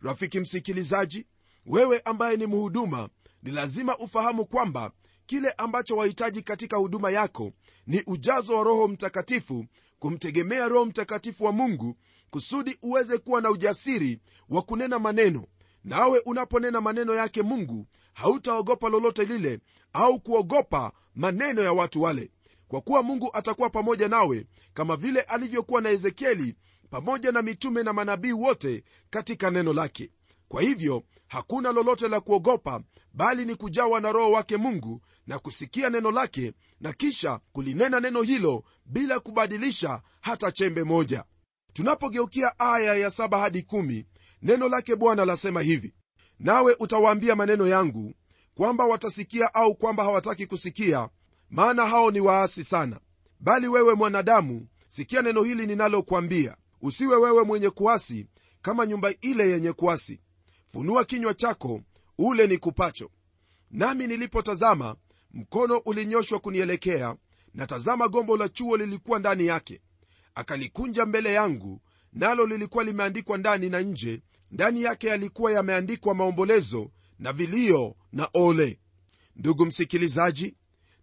Rafiki 0.00 0.40
msikilizaji 0.40 1.26
wewe 1.66 2.00
ambaye 2.04 2.36
ni 2.36 2.46
mhuduma 2.46 3.08
ni 3.42 3.50
lazima 3.50 3.98
ufahamu 3.98 4.46
kwamba 4.46 4.92
kile 5.26 5.50
ambacho 5.50 5.96
wahitaji 5.96 6.42
katika 6.42 6.76
huduma 6.76 7.10
yako 7.10 7.52
ni 7.86 8.02
ujazo 8.06 8.56
wa 8.56 8.64
roho 8.64 8.88
mtakatifu 8.88 9.64
kumtegemea 9.98 10.68
roho 10.68 10.84
mtakatifu 10.86 11.44
wa 11.44 11.52
mungu 11.52 11.96
kusudi 12.30 12.78
uweze 12.82 13.18
kuwa 13.18 13.40
na 13.40 13.50
ujasiri 13.50 14.20
wa 14.48 14.62
kunena 14.62 14.98
maneno. 14.98 15.44
Nawe 15.84 16.18
unaponena 16.18 16.80
maneno 16.80 17.14
yake 17.14 17.42
mungu 17.42 17.86
hautaogopa 18.14 18.88
lolote 18.88 19.24
lile 19.24 19.60
au 19.92 20.20
kuogopa 20.20 20.92
maneno 21.14 21.62
ya 21.62 21.72
watu 21.72 22.02
wale 22.02 22.30
kwa 22.68 22.80
kuwa 22.80 23.02
mungu 23.02 23.30
atakuwa 23.32 23.70
pamoja 23.70 24.08
nawe 24.08 24.46
kama 24.74 24.96
vile 24.96 25.20
alivyokuwa 25.20 25.80
na 25.80 25.90
ezekieli 25.90 26.56
pamoja 26.90 27.32
na 27.32 27.42
mitume 27.42 27.82
na 27.82 27.92
manabii 27.92 28.32
wote 28.32 28.84
katika 29.10 29.50
neno 29.50 29.72
lake. 29.72 30.10
Kwa 30.48 30.62
hivyo 30.62 31.02
hakuna 31.26 31.72
lolote 31.72 32.08
la 32.08 32.20
kuogopa 32.20 32.80
bali 33.12 33.44
ni 33.44 33.54
kujawa 33.54 34.00
na 34.00 34.12
roho 34.12 34.30
wake 34.30 34.56
mungu 34.56 35.00
na 35.26 35.38
kusikia 35.38 35.90
neno 35.90 36.10
lake 36.10 36.52
na 36.80 36.92
kisha 36.92 37.40
kulinena 37.52 38.00
neno 38.00 38.22
hilo 38.22 38.64
bila 38.86 39.20
kubadilisha 39.20 40.02
hata 40.20 40.52
chembe 40.52 40.84
moja. 40.84 41.24
Tunapogeukia 41.72 42.58
aya 42.58 42.94
ya 42.94 43.10
saba 43.10 43.38
hadi 43.38 43.62
kumi, 43.62 44.06
neno 44.42 44.68
lake 44.68 44.96
bwana 44.96 45.24
lasema 45.24 45.60
hivi 45.62 45.94
nawe 46.38 46.76
utawaambia 46.80 47.36
maneno 47.36 47.66
yangu 47.66 48.14
kwamba 48.54 48.84
watasikia 48.86 49.54
au 49.54 49.74
kwamba 49.74 50.04
hawataki 50.04 50.46
kusikia 50.46 51.08
maana 51.50 51.86
hao 51.86 52.10
ni 52.10 52.20
waasi 52.20 52.64
sana. 52.64 53.00
Bali 53.40 53.68
wewe 53.68 53.94
mwanadamu 53.94 54.66
sikia 54.88 55.22
neno 55.22 55.42
hili 55.42 55.66
ninalokwambia 55.66 56.56
usiwe 56.82 57.16
wewe 57.16 57.42
mwenye 57.44 57.70
kuasi 57.70 58.26
kama 58.62 58.86
nyumba 58.86 59.12
ile 59.20 59.50
yenye 59.50 59.72
kuasi. 59.72 60.20
Funua 60.72 61.04
kinywa 61.04 61.34
chako 61.34 61.80
ule 62.18 62.46
ni 62.46 62.58
kupacho. 62.58 63.10
Nami 63.70 64.06
nilipotazama 64.06 64.96
mkono 65.30 65.78
ulinyoshwa 65.78 66.38
kunielekea 66.38 67.16
na 67.54 67.66
tazama 67.66 68.08
gombo 68.08 68.36
la 68.36 68.48
chuo 68.48 68.76
lilikuwa 68.76 69.18
ndani 69.18 69.46
yake. 69.46 69.80
Akalikunja 70.34 71.06
mbele 71.06 71.32
yangu 71.32 71.80
nalo 72.12 72.46
lilikuwa 72.46 72.84
limeandikwa 72.84 73.38
ndani 73.38 73.70
na 73.70 73.80
nje. 73.80 74.22
Ndani 74.50 74.82
yake 74.82 75.06
yalikuwa 75.06 75.52
yameandikwa 75.52 76.14
maombolezo 76.14 76.90
na 77.18 77.32
vilio 77.32 77.96
na 78.12 78.28
ole. 78.34 78.78
Ndugu 79.36 79.66
msikilizaji 79.66 80.54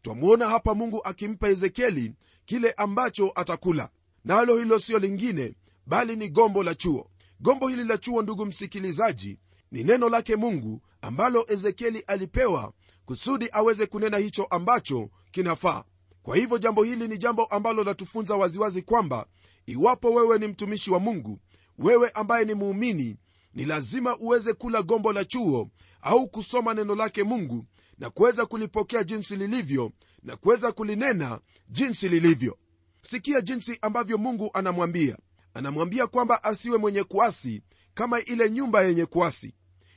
twamwona 0.06 0.50
hapa 0.50 0.76
mungu 0.76 1.02
akimpa 1.04 1.50
ezekieli 1.50 2.14
kile 2.46 2.72
ambacho 2.72 3.32
atakula. 3.36 3.90
Nalo 4.26 4.56
na 4.56 4.62
hilo 4.62 4.80
siyo 4.80 5.00
lingine 5.00 5.56
bali 5.86 6.16
ni 6.16 6.30
gombo 6.30 6.64
la 6.64 6.76
chuo. 6.76 7.10
Gombo 7.40 7.68
hili 7.68 7.84
la 7.84 7.98
chuo 7.98 8.22
ndugu 8.22 8.46
msikilizaji 8.46 9.38
ni 9.72 9.84
neno 9.84 10.10
lake 10.10 10.36
mungu 10.36 10.82
ambalo 11.02 11.46
ezekieli 11.48 12.00
alipewa 12.00 12.74
kusudi 13.06 13.50
aweze 13.52 13.86
kunena 13.86 14.18
hicho 14.18 14.44
ambacho 14.44 15.10
kinafaa. 15.32 15.84
Kwa 16.24 16.38
hivyo 16.38 16.58
jambo 16.58 16.84
hili 16.84 17.08
ni 17.08 17.18
jambo 17.18 17.46
ambalo 17.46 17.84
latufunza 17.84 18.36
waziwazi 18.36 18.82
kwamba 18.82 19.26
iwapo 19.66 20.14
wewe 20.14 20.40
ni 20.40 20.48
mtumishi 20.48 20.92
wa 20.92 21.00
mungu 21.00 21.40
wewe 21.78 22.10
ambaye 22.10 22.46
ni 22.46 22.54
muumini 22.54 23.16
ni 23.54 23.66
lazima 23.66 24.18
uweze 24.18 24.54
kula 24.54 24.82
gombo 24.84 25.14
la 25.14 25.26
chuo 25.26 25.70
au 26.02 26.28
kusoma 26.28 26.74
neno 26.74 26.96
lake 26.96 27.24
mungu 27.24 27.66
na 27.98 28.10
kuweza 28.10 28.46
kulipokea 28.46 29.04
jinsi 29.04 29.36
lilivyo 29.36 29.92
na 30.24 30.36
kuweza 30.36 30.72
kulinena 30.72 31.40
jinsi 31.70 32.10
lilivyo. 32.10 32.58
Sikia 33.02 33.42
jinsi 33.42 33.78
ambavyo 33.82 34.18
mungu 34.18 34.50
anamwambia. 34.54 35.18
Anamwambia 35.54 36.08
kwamba 36.08 36.44
asiwe 36.44 36.78
mwenye 36.78 37.04
kuasi 37.04 37.62
kama 37.94 38.22
ile 38.22 38.50
nyumba 38.52 38.82
yenye 38.84 39.06
kuasi. 39.06 39.54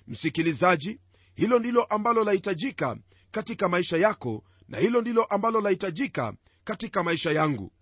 Msikilizaji 0.07 1.01
hilo 1.35 1.59
ndilo 1.59 1.85
ambalo 1.85 2.25
lahitajika 2.25 2.97
katika 3.31 3.69
maisha 3.69 3.97
yako 3.97 4.45
na 4.69 4.79
hilo 4.79 5.01
ndilo 5.01 5.25
ambalo 5.25 5.61
lahitajika 5.61 6.33
katika 6.65 7.03
maisha 7.03 7.33
yangu. 7.33 7.73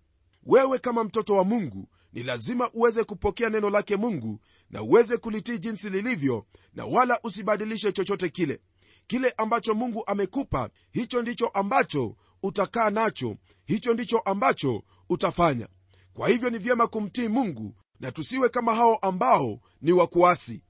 Wewe 0.43 0.79
kama 0.79 1.03
mtoto 1.03 1.35
wa 1.35 1.43
mungu 1.43 1.89
ni 2.13 2.23
lazima 2.23 2.69
uweze 2.73 3.03
kupokea 3.03 3.49
neno 3.49 3.69
lake 3.69 3.95
mungu 3.95 4.39
na 4.69 4.81
uweze 4.83 5.17
kulitii 5.17 5.57
jinsi 5.57 5.89
lilivyo 5.89 6.45
na 6.73 6.85
wala 6.85 7.19
usibadilishe 7.23 7.91
chochote 7.91 8.29
kile 8.29 8.59
kile 9.07 9.33
ambacho 9.37 9.73
mungu 9.73 10.03
amekupa 10.07 10.69
hicho 10.91 11.21
ndicho 11.21 11.47
ambacho 11.47 12.15
utakaa 12.43 12.89
nacho 12.89 13.35
hicho 13.65 13.93
ndicho 13.93 14.19
ambacho 14.19 14.83
utafanya. 15.09 15.67
Kwa 16.13 16.29
hivyo 16.29 16.49
ni 16.49 16.57
vyema 16.57 16.87
kumtii 16.87 17.27
mungu 17.27 17.75
na 17.99 18.11
tusiwe 18.11 18.49
kama 18.49 18.75
hao 18.75 18.95
ambao 18.95 19.59
ni 19.81 19.91
wakuasi. 19.91 20.63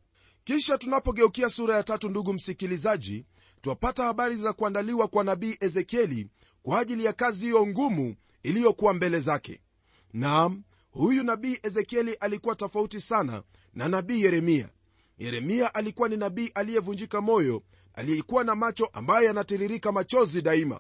Kisha 0.43 0.77
tunapogeukia 0.77 1.49
sura 1.49 1.75
ya 1.75 1.83
tatu 1.83 2.09
ndugu 2.09 2.33
msikilizaji 2.33 3.25
twapata 3.61 4.03
habari 4.03 4.35
za 4.37 4.53
kuandaliwa 4.53 5.07
kwa 5.07 5.23
nabii 5.23 5.57
ezekieli 5.59 6.27
kwa 6.63 6.79
ajili 6.79 7.05
ya 7.05 7.13
kazi 7.13 7.45
hiyo 7.45 7.67
ngumu 7.67 8.15
iliyokuwa 8.43 8.93
mbele 8.93 9.19
zake. 9.19 9.61
Naam 10.13 10.63
huyu 10.91 11.23
nabii 11.23 11.59
ezekieli 11.63 12.13
alikuwa 12.13 12.55
tofauti 12.55 13.01
sana 13.01 13.43
na 13.73 13.87
nabii 13.89 14.21
yeremia. 14.21 14.69
Yeremia 15.17 15.75
alikuwa 15.75 16.09
ni 16.09 16.17
nabii 16.17 16.51
aliyevunjika 16.55 17.21
moyo 17.21 17.63
aliyekuwa 17.97 18.43
na 18.43 18.55
macho 18.55 18.85
ambaye 18.93 19.25
yanatiririka 19.27 19.91
machozi 19.91 20.41
daima. 20.41 20.79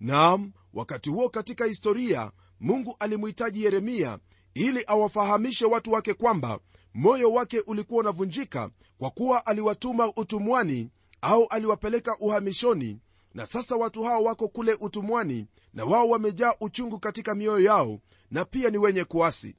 Naam 0.00 0.52
wakati 0.74 1.10
huo 1.10 1.28
katika 1.28 1.64
historia 1.64 2.30
mungu 2.60 2.96
alimhitaji 2.98 3.64
yeremia 3.64 4.18
ili 4.54 4.84
awafahamishe 4.86 5.64
watu 5.66 5.92
wake 5.92 6.14
kwamba 6.14 6.58
moyo 6.94 7.32
wake 7.32 7.60
ulikuwa 7.60 8.00
unavunjika 8.00 8.70
kwa 8.98 9.10
kuwa 9.10 9.46
aliwatuma 9.46 10.12
utumwani 10.16 10.90
au 11.20 11.46
aliwapeleka 11.46 12.16
uhamishoni. 12.18 12.98
Na 13.34 13.46
sasa 13.46 13.76
watu 13.76 14.02
hao 14.02 14.24
wako 14.24 14.48
kule 14.48 14.74
utumwani 14.80 15.46
na 15.74 15.84
wao 15.84 16.08
wamejaa 16.08 16.54
uchungu 16.60 16.98
katika 16.98 17.34
mioyo 17.34 17.64
yao 17.64 18.00
na 18.30 18.44
pia 18.44 18.70
ni 18.70 18.78
wenye 18.78 19.04
kuasi. 19.04 19.56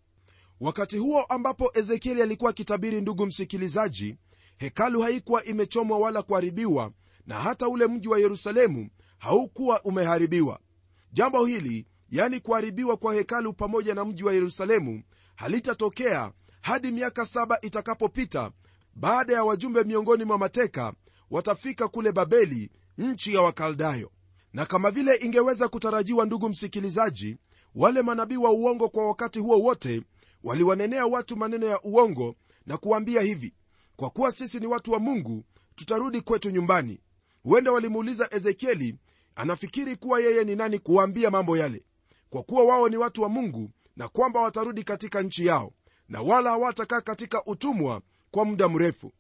Wakati 0.60 0.98
huo 0.98 1.22
ambapo 1.24 1.72
ezekieli 1.74 2.22
alikuwa 2.22 2.50
akitabiri 2.50 3.02
ndugu 3.02 3.26
msikilizaji 3.26 4.16
hekalu 4.60 5.02
haikuwa 5.02 5.44
imechomwa 5.46 5.98
wala 5.98 6.22
kuharibiwa 6.22 6.92
na 7.26 7.36
hata 7.40 7.68
ule 7.68 7.88
mji 7.88 8.08
wa 8.08 8.20
yerusalemu 8.20 8.90
haukuwa 9.18 9.82
umeharibiwa. 9.84 10.60
Jambo 11.12 11.46
hili 11.46 11.86
yani 12.10 12.40
kuharibiwa 12.40 12.98
kwa 12.98 13.14
hekalu 13.14 13.54
pamoja 13.54 13.96
na 13.96 14.06
mji 14.06 14.24
wa 14.24 14.34
yerusalemu 14.34 15.04
halitatokea 15.36 16.32
hadi 16.62 16.92
miaka 16.92 17.26
saba 17.26 17.62
itakapopita 17.62 18.52
baada 18.96 19.34
ya 19.34 19.44
wajumbe 19.44 19.84
miongoni 19.84 20.24
mwa 20.26 20.38
mateka 20.38 20.94
watafika 21.32 21.88
kule 21.88 22.12
babeli 22.12 22.72
nchi 22.98 23.34
ya 23.34 23.42
wakaldayo. 23.42 24.12
Na 24.54 24.66
kama 24.66 24.92
vile 24.92 25.16
ingeweza 25.16 25.68
kutarajiwa 25.68 26.26
ndugu 26.26 26.50
msikilizaji 26.50 27.38
wale 27.76 28.02
manabii 28.02 28.38
wa 28.38 28.52
uongo 28.52 28.90
kwa 28.90 29.08
wakati 29.08 29.40
huo 29.40 29.60
wote 29.60 30.02
waliwanenea 30.44 31.06
watu 31.06 31.38
maneno 31.38 31.66
ya 31.66 31.82
uongo 31.82 32.36
na 32.66 32.78
kuwaambia 32.78 33.22
hivi 33.22 33.54
kwa 34.00 34.10
kuwa 34.10 34.32
sisi 34.32 34.60
ni 34.60 34.68
watu 34.68 34.92
wa 34.92 35.00
mungu 35.00 35.44
tutarudi 35.76 36.22
kwetu 36.22 36.50
nyumbani. 36.50 37.00
Huenda 37.44 37.72
walimuuliza 37.72 38.28
ezekieli 38.34 38.96
anafikiri 39.36 39.96
kuwa 39.96 40.20
yeye 40.20 40.44
ni 40.44 40.56
nani 40.56 40.80
kuwaambia 40.80 41.32
mambo 41.32 41.58
yale. 41.58 41.84
Kwa 42.30 42.44
kuwa 42.44 42.64
wao 42.64 42.90
ni 42.90 42.98
watu 42.98 43.22
wa 43.22 43.30
mungu 43.30 43.72
na 43.96 44.08
kwamba 44.08 44.42
watarudi 44.42 44.84
katika 44.84 45.22
nchi 45.22 45.46
yao 45.46 45.74
na 46.10 46.22
wala 46.22 46.50
hawatakaa 46.50 47.02
katika 47.02 47.46
utumwa 47.46 48.02
kwa 48.32 48.46
muda 48.46 48.70
mrefu. 48.70 49.12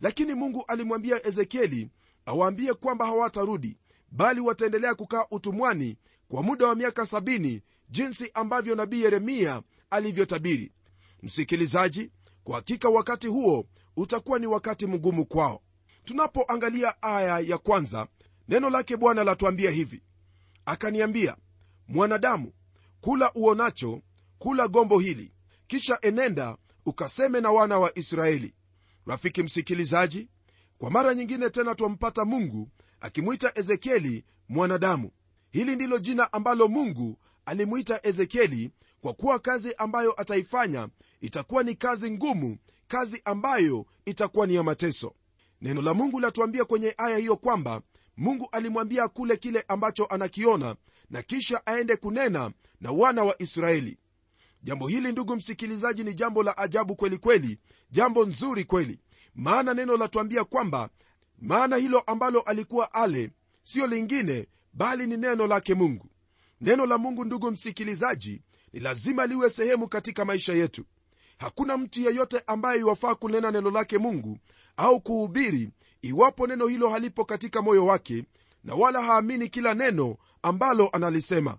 Lakini 0.00 0.34
mungu 0.34 0.64
alimwambia 0.68 1.26
ezekieli 1.26 1.90
awaambie 2.26 2.74
kwamba 2.74 3.06
hawatarudi 3.06 3.76
bali 4.10 4.40
wataendelea 4.40 4.94
kukaa 4.94 5.26
utumwani 5.30 5.96
kwa 6.28 6.42
muda 6.42 6.66
wa 6.66 6.74
miaka 6.74 7.02
70 7.02 7.60
jinsi 7.90 8.30
ambavyo 8.34 8.74
nabii 8.74 9.02
yeremia 9.02 9.62
alivyotabiri. 9.90 10.72
Msikilizaji 11.22 12.10
kwa 12.44 12.56
hakika 12.56 12.88
wakati 12.88 13.26
huo 13.26 13.66
utakuwa 13.96 14.38
ni 14.38 14.46
wakati 14.46 14.86
mgumu 14.86 15.26
kwao. 15.26 15.62
Tunapoangalia 16.04 17.02
aya 17.02 17.38
ya 17.40 17.58
kwanza 17.58 18.06
neno 18.48 18.70
lake 18.70 18.96
bwana 18.96 19.24
latuambia 19.24 19.70
hivi. 19.70 20.02
Akaniambia 20.66 21.36
mwanadamu 21.88 22.52
kula 23.00 23.32
uonacho 23.34 24.02
kula 24.38 24.68
gombo 24.68 24.98
hili. 24.98 25.32
Kisha 25.66 25.98
enenda 26.02 26.56
ukaseme 26.86 27.40
na 27.40 27.50
wana 27.50 27.78
wa 27.78 27.98
israeli 27.98 28.54
rafiki 29.06 29.42
msikilizaji 29.42 30.28
kwa 30.78 30.90
mara 30.90 31.14
nyingine 31.14 31.50
tena 31.50 31.74
twampata 31.74 32.24
mungu 32.24 32.68
akimwita 33.00 33.52
ezekieli 33.54 34.24
mwanadamu. 34.48 35.10
Hili 35.50 35.74
ndilo 35.76 35.98
jina 35.98 36.32
ambalo 36.32 36.68
mungu 36.68 37.18
alimwita 37.46 38.00
ezekieli 38.02 38.70
kwa 39.00 39.14
kuwa 39.14 39.38
kazi 39.38 39.74
ambayo 39.74 40.20
ataifanya 40.20 40.88
itakuwa 41.20 41.62
ni 41.62 41.74
kazi 41.74 42.10
ngumu 42.10 42.58
kazi 42.94 43.22
ambayo 43.24 43.86
itakuwa 44.04 44.46
ni 44.46 44.54
ya 44.54 44.62
mateso. 44.62 45.14
Neno 45.60 45.82
la 45.82 45.94
mungu 45.94 46.20
latuambia 46.20 46.64
kwenye 46.64 46.94
aya 46.98 47.16
hiyo 47.16 47.36
kwamba 47.36 47.82
mungu 48.16 48.48
alimwambia 48.52 49.08
kule 49.08 49.36
kile 49.36 49.64
ambacho 49.68 50.06
anakiona 50.06 50.76
na 51.10 51.22
kisha 51.22 51.66
aende 51.66 51.96
kunena 51.96 52.52
na 52.80 52.92
wana 52.92 53.24
wa 53.24 53.42
israeli. 53.42 53.98
Jambo 54.62 54.88
hili 54.88 55.12
ndugu 55.12 55.36
msikilizaji 55.36 56.04
ni 56.04 56.14
jambo 56.14 56.42
la 56.42 56.58
ajabu 56.58 56.96
kweli 56.96 57.18
kweli 57.18 57.58
jambo 57.90 58.24
nzuri 58.26 58.64
kweli. 58.64 58.98
Maana 59.34 59.74
neno 59.74 59.96
latuambia 59.96 60.44
kwamba 60.44 60.88
maana 61.38 61.76
hilo 61.76 62.00
ambalo 62.00 62.40
alikuwa 62.40 62.92
ale 62.94 63.30
siyo 63.62 63.86
lingine 63.86 64.46
bali 64.72 65.06
ni 65.06 65.16
neno 65.16 65.46
lake 65.46 65.74
mungu. 65.74 66.06
Neno 66.60 66.86
la 66.86 66.98
mungu 66.98 67.24
ndugu 67.24 67.50
msikilizaji 67.50 68.42
ni 68.72 68.80
lazima 68.80 69.26
liwe 69.26 69.50
sehemu 69.50 69.88
katika 69.88 70.24
maisha 70.24 70.52
yetu 70.54 70.84
hakuna 71.38 71.76
mtu 71.76 72.00
yeyote 72.00 72.42
ambaye 72.46 72.80
iwafaa 72.80 73.14
kunena 73.14 73.50
neno 73.50 73.70
lake 73.70 73.98
mungu 73.98 74.38
au 74.76 75.00
kuhubiri 75.00 75.70
iwapo 76.02 76.46
neno 76.46 76.66
hilo 76.66 76.88
halipo 76.88 77.24
katika 77.24 77.62
moyo 77.62 77.86
wake 77.86 78.24
na 78.64 78.74
wala 78.74 79.02
haamini 79.02 79.48
kila 79.48 79.74
neno 79.74 80.16
ambalo 80.42 80.88
analisema. 80.92 81.58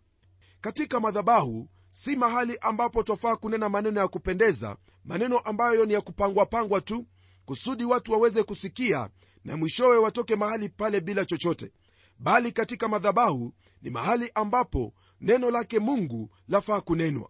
Katika 0.61 0.99
madhabahu 0.99 1.67
si 1.89 2.15
mahali 2.15 2.57
ambapo 2.61 3.03
twafaa 3.03 3.35
kunena 3.35 3.69
maneno 3.69 3.99
ya 4.01 4.07
kupendeza 4.07 4.77
maneno 5.05 5.39
ambayo 5.39 5.85
ni 5.85 5.93
ya 5.93 6.01
kupangwapangwa 6.01 6.81
tu 6.81 7.05
kusudi 7.45 7.85
watu 7.85 8.11
waweze 8.11 8.43
kusikia 8.43 9.09
na 9.45 9.57
mwishowe 9.57 9.97
watoke 9.97 10.35
mahali 10.35 10.69
pale 10.69 11.01
bila 11.01 11.25
chochote. 11.25 11.71
Bali 12.19 12.51
katika 12.51 12.87
madhabahu 12.87 13.53
ni 13.81 13.89
mahali 13.89 14.31
ambapo 14.35 14.93
neno 15.21 15.51
lake 15.51 15.79
mungu 15.79 16.29
lafaa 16.47 16.81
kunenwa 16.81 17.29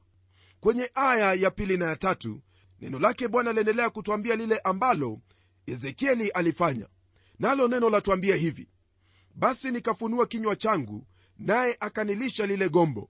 kwenye 0.65 0.91
aya 0.93 1.34
ya 1.34 1.51
pili 1.51 1.77
na 1.77 1.86
ya 1.86 1.95
tatu 1.95 2.41
neno 2.81 3.00
lake 3.00 3.27
bwana 3.27 3.50
aliendelea 3.50 3.89
kutwambia 3.89 4.36
lile 4.36 4.60
ambalo 4.60 5.19
ezekieli 5.65 6.29
alifanya. 6.29 6.88
Nalo 7.39 7.67
neno 7.67 7.89
latwambia 7.89 8.36
hivi 8.36 8.69
basi 9.36 9.72
nikafunua 9.72 10.25
kinywa 10.25 10.55
changu 10.55 11.07
naye 11.38 11.77
akanilisha 11.79 12.45
lile 12.45 12.69
gombo. 12.69 13.10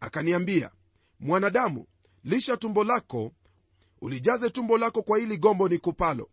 Akaniambia 0.00 0.70
mwanadamu 1.20 1.86
lisha 2.24 2.56
tumbo 2.56 2.84
lako 2.84 3.32
ulijaze 4.00 4.50
tumbo 4.50 4.78
lako 4.78 5.02
kwa 5.02 5.18
hili 5.18 5.36
gombo 5.36 5.68
nikupalo 5.68 6.30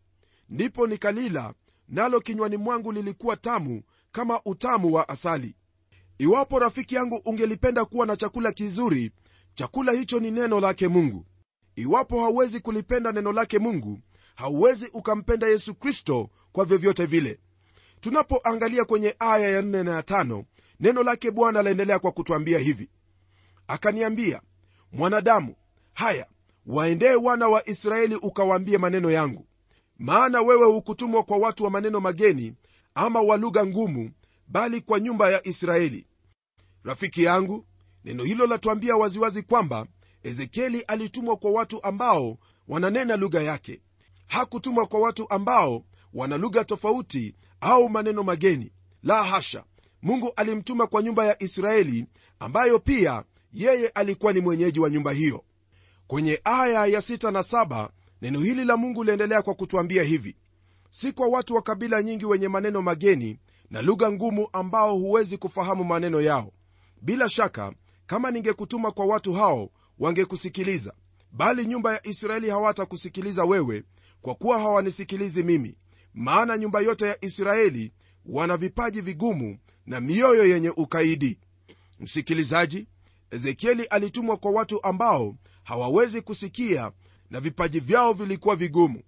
ndipo 0.50 0.88
nikalila 0.88 1.54
nalo 1.90 2.20
kinywani 2.20 2.58
mwangu 2.58 2.92
lilikuwa 2.92 3.36
tamu 3.38 3.84
kama 4.12 4.42
utamu 4.46 4.94
wa 4.94 5.10
asali. 5.10 5.56
Iwapo 6.18 6.60
rafiki 6.60 6.96
yangu 6.96 7.16
ungelipenda 7.26 7.86
kuwa 7.86 8.06
na 8.06 8.16
chakula 8.16 8.52
kizuri 8.52 9.12
chakula 9.56 9.92
hicho 9.92 10.20
ni 10.20 10.32
neno 10.32 10.60
lake 10.60 10.88
mungu. 10.88 11.26
Iwapo 11.76 12.20
hauwezi 12.22 12.60
kulipenda 12.60 13.12
neno 13.12 13.32
lake 13.34 13.60
mungu 13.60 14.00
hauwezi 14.36 14.90
ukampenda 14.94 15.48
yesu 15.48 15.76
kristo 15.76 16.30
kwa 16.52 16.66
vyovyote 16.66 17.06
vile. 17.06 17.40
Tunapoangalia 18.00 18.86
kwenye 18.86 19.16
aya 19.20 19.50
ya 19.50 19.62
4 19.62 19.84
na 19.84 19.92
ya 19.92 20.02
5 20.02 20.44
neno 20.80 21.04
lake 21.04 21.32
bwana 21.32 21.62
laendelea 21.62 22.00
kwa 22.00 22.12
kutwambia 22.12 22.60
hivi. 22.60 22.90
Akaniambia 23.68 24.42
mwanadamu 24.92 25.56
haya 25.94 26.28
waendee 26.66 27.16
wana 27.16 27.48
wa 27.48 27.70
israeli 27.70 28.16
ukawaambie 28.16 28.78
maneno 28.78 29.12
yangu. 29.12 29.48
Maana 29.98 30.42
wewe 30.42 30.66
hukutumwa 30.66 31.24
kwa 31.24 31.38
watu 31.38 31.64
wa 31.64 31.70
maneno 31.70 32.00
mageni 32.00 32.54
ama 32.96 33.22
wa 33.22 33.38
lugha 33.38 33.66
ngumu 33.66 34.12
bali 34.48 34.82
kwa 34.82 35.00
nyumba 35.00 35.30
ya 35.32 35.48
israeli. 35.48 36.08
Rafiki 36.84 37.24
yangu 37.24 37.66
neno 38.06 38.24
hilo 38.24 38.48
latuambia 38.48 38.96
waziwazi 38.96 39.42
kwamba 39.44 39.86
ezekieli 40.24 40.82
alitumwa 40.82 41.38
kwa 41.38 41.52
watu 41.52 41.84
ambao 41.84 42.38
wananena 42.68 43.16
lugha 43.16 43.42
yake. 43.42 43.82
Hakutumwa 44.28 44.86
kwa 44.86 45.00
watu 45.00 45.30
ambao 45.30 45.84
wana 46.14 46.38
lugha 46.38 46.64
tofauti 46.66 47.36
au 47.62 47.90
maneno 47.90 48.24
mageni. 48.24 48.72
La 49.04 49.24
hasha! 49.24 49.64
Mungu 50.02 50.32
alimtuma 50.36 50.88
kwa 50.88 51.04
nyumba 51.04 51.26
ya 51.26 51.44
israeli 51.44 52.06
ambayo 52.40 52.80
pia 52.80 53.24
yeye 53.54 53.88
alikuwa 53.88 54.34
ni 54.34 54.40
mwenyeji 54.42 54.80
wa 54.80 54.90
nyumba 54.90 55.12
hiyo. 55.12 55.44
Kwenye 56.08 56.42
aya 56.44 56.86
ya 56.86 57.00
6 57.00 57.32
na 57.32 57.40
7 57.42 57.90
neno 58.22 58.40
hili 58.40 58.66
la 58.66 58.78
mungu 58.78 59.04
liendelea 59.04 59.42
kwa 59.42 59.54
kutwambia 59.54 60.04
hivi. 60.04 60.36
Si 60.92 61.12
kwa 61.12 61.28
watu 61.28 61.56
wa 61.56 61.62
kabila 61.62 62.04
nyingi 62.04 62.26
wenye 62.26 62.48
maneno 62.48 62.82
mageni 62.82 63.40
na 63.70 63.82
lugha 63.82 64.12
ngumu 64.12 64.50
ambao 64.54 64.98
huwezi 64.98 65.38
kufahamu 65.38 65.84
maneno 65.84 66.22
yao. 66.22 66.52
Bila 67.02 67.30
shaka 67.30 67.74
kama 68.08 68.32
ningekutuma 68.32 68.92
kwa 68.92 69.06
watu 69.06 69.34
hao 69.34 69.70
wangekusikiliza. 70.00 70.94
Bali 71.32 71.66
nyumba 71.66 71.94
ya 71.94 72.08
israeli 72.08 72.50
hawatakusikiliza 72.50 73.46
wewe 73.46 73.84
kwa 74.22 74.36
kuwa 74.36 74.60
hawanisikilizi 74.60 75.44
mimi. 75.44 75.76
Maana 76.14 76.58
nyumba 76.58 76.80
yote 76.80 77.06
ya 77.06 77.26
israeli 77.26 77.94
wana 78.26 78.58
vipaji 78.58 79.02
vigumu 79.02 79.58
na 79.86 80.02
mioyo 80.02 80.46
yenye 80.46 80.70
ukaidi. 80.70 81.40
Msikilizaji 82.00 82.88
ezekieli 83.32 83.84
alitumwa 83.86 84.38
kwa 84.38 84.52
watu 84.52 84.84
ambao 84.84 85.36
hawawezi 85.64 86.22
kusikia 86.22 86.92
na 87.30 87.40
vipaji 87.40 87.80
vyao 87.80 88.14
vilikuwa 88.14 88.56
vigumu. 88.56 89.02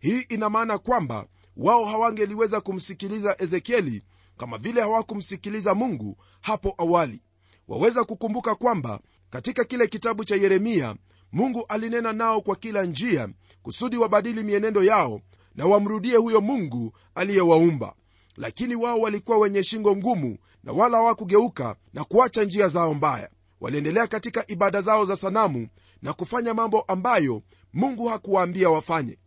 Hii 0.00 0.20
ina 0.20 0.50
maana 0.50 0.78
kwamba 0.78 1.26
wao 1.56 1.84
hawangeliweza 1.84 2.60
kumsikiliza 2.60 3.36
ezekieli 3.38 4.02
kama 4.36 4.58
vile 4.58 4.80
hawakumsikiliza 4.80 5.74
mungu 5.74 6.16
hapo 6.40 6.74
awali 6.78 7.20
waweza 7.68 8.04
kukumbuka 8.04 8.54
kwamba 8.54 9.00
katika 9.30 9.64
kile 9.64 9.86
kitabu 9.86 10.24
cha 10.24 10.36
yeremia 10.36 10.96
mungu 11.32 11.64
alinena 11.68 12.12
nao 12.12 12.40
kwa 12.40 12.56
kila 12.56 12.84
njia 12.84 13.28
kusudi 13.62 13.96
wabadili 13.96 14.42
mienendo 14.42 14.84
yao 14.84 15.20
na 15.54 15.66
wamrudie 15.66 16.16
huyo 16.16 16.40
mungu 16.40 16.92
aliyewaumba. 17.14 17.94
Lakini 18.36 18.74
wao 18.74 19.00
walikuwa 19.00 19.38
wenye 19.38 19.62
shingo 19.62 19.96
ngumu 19.96 20.38
na 20.64 20.72
wala 20.72 20.96
hawakugeuka 20.98 21.76
na 21.92 22.04
kuacha 22.04 22.44
njia 22.44 22.68
zao 22.68 22.94
mbaya. 22.94 23.30
Waliendelea 23.60 24.06
katika 24.06 24.44
ibada 24.50 24.80
zao 24.82 25.04
za 25.04 25.16
sanamu 25.16 25.68
na 26.02 26.12
kufanya 26.12 26.54
mambo 26.54 26.80
ambayo 26.80 27.42
mungu 27.72 28.06
hakuwaambia 28.06 28.70
wafanye. 28.70 29.18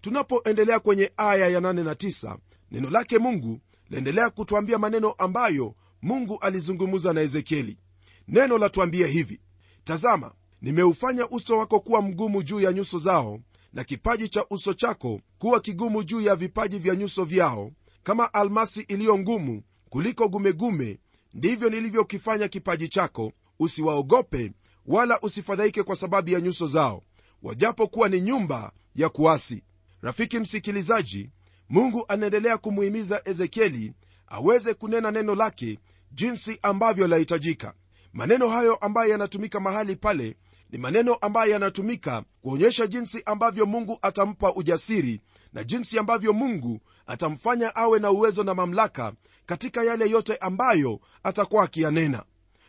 Tunapoendelea 0.00 0.80
kwenye 0.80 1.12
aya 1.16 1.48
ya 1.48 1.60
8 1.60 1.72
na 1.84 1.92
9 1.94 2.36
neno 2.70 2.90
lake 2.90 3.18
mungu 3.18 3.60
laendelea 3.90 4.30
kutwambia 4.30 4.78
maneno 4.78 5.10
ambayo 5.12 5.74
mungu 6.02 6.38
alizungumza 6.40 7.12
na 7.12 7.20
ezekieli. 7.20 7.76
Neno 8.28 8.58
latuambia 8.58 9.06
hivi 9.06 9.40
tazama 9.84 10.32
nimeufanya 10.62 11.28
uso 11.28 11.58
wako 11.58 11.80
kuwa 11.80 12.02
mgumu 12.02 12.42
juu 12.42 12.60
ya 12.60 12.72
nyuso 12.72 12.98
zao 12.98 13.40
na 13.72 13.84
kipaji 13.84 14.28
cha 14.28 14.46
uso 14.50 14.74
chako 14.74 15.20
kuwa 15.38 15.60
kigumu 15.60 16.04
juu 16.04 16.20
ya 16.20 16.36
vipaji 16.36 16.78
vya 16.78 16.96
nyuso 16.96 17.24
vyao 17.24 17.70
kama 18.02 18.34
almasi 18.34 18.80
iliyo 18.80 19.18
ngumu 19.18 19.62
kuliko 19.88 20.28
gumegume. 20.28 20.98
Ndivyo 21.34 21.70
nilivyokifanya 21.70 22.48
kipaji 22.48 22.88
chako. 22.88 23.32
Usiwaogope 23.58 24.52
wala 24.86 25.20
usifadhaike 25.20 25.82
kwa 25.82 25.96
sababu 25.96 26.30
ya 26.30 26.40
nyuso 26.40 26.66
zao 26.66 27.02
wajapokuwa 27.42 28.08
ni 28.08 28.20
nyumba 28.20 28.72
ya 28.94 29.08
kuasi. 29.08 29.62
Rafiki 30.02 30.38
msikilizaji 30.38 31.30
mungu 31.68 32.04
anaendelea 32.08 32.58
kumuhimiza 32.58 33.22
ezekieli 33.24 33.92
aweze 34.26 34.74
kunena 34.74 35.10
neno 35.10 35.34
lake 35.34 35.78
jinsi 36.14 36.58
ambavyo 36.62 37.08
lahitajika. 37.08 37.74
Maneno 38.12 38.48
hayo 38.48 38.74
ambayo 38.74 39.10
yanatumika 39.10 39.60
mahali 39.60 39.96
pale 39.96 40.36
ni 40.70 40.78
maneno 40.78 41.14
ambayo 41.14 41.50
yanatumika 41.52 42.24
kuonyesha 42.42 42.86
jinsi 42.86 43.22
ambavyo 43.26 43.66
mungu 43.66 43.98
atampa 44.02 44.54
ujasiri 44.54 45.20
na 45.52 45.64
jinsi 45.64 45.98
ambavyo 45.98 46.32
mungu 46.32 46.80
atamfanya 47.06 47.76
awe 47.76 47.98
na 47.98 48.10
uwezo 48.10 48.44
na 48.44 48.54
mamlaka 48.54 49.12
katika 49.46 49.84
yale 49.84 50.10
yote 50.10 50.36
ambayo 50.36 51.00
atakuwa 51.22 51.64
akiyanena. 51.64 52.24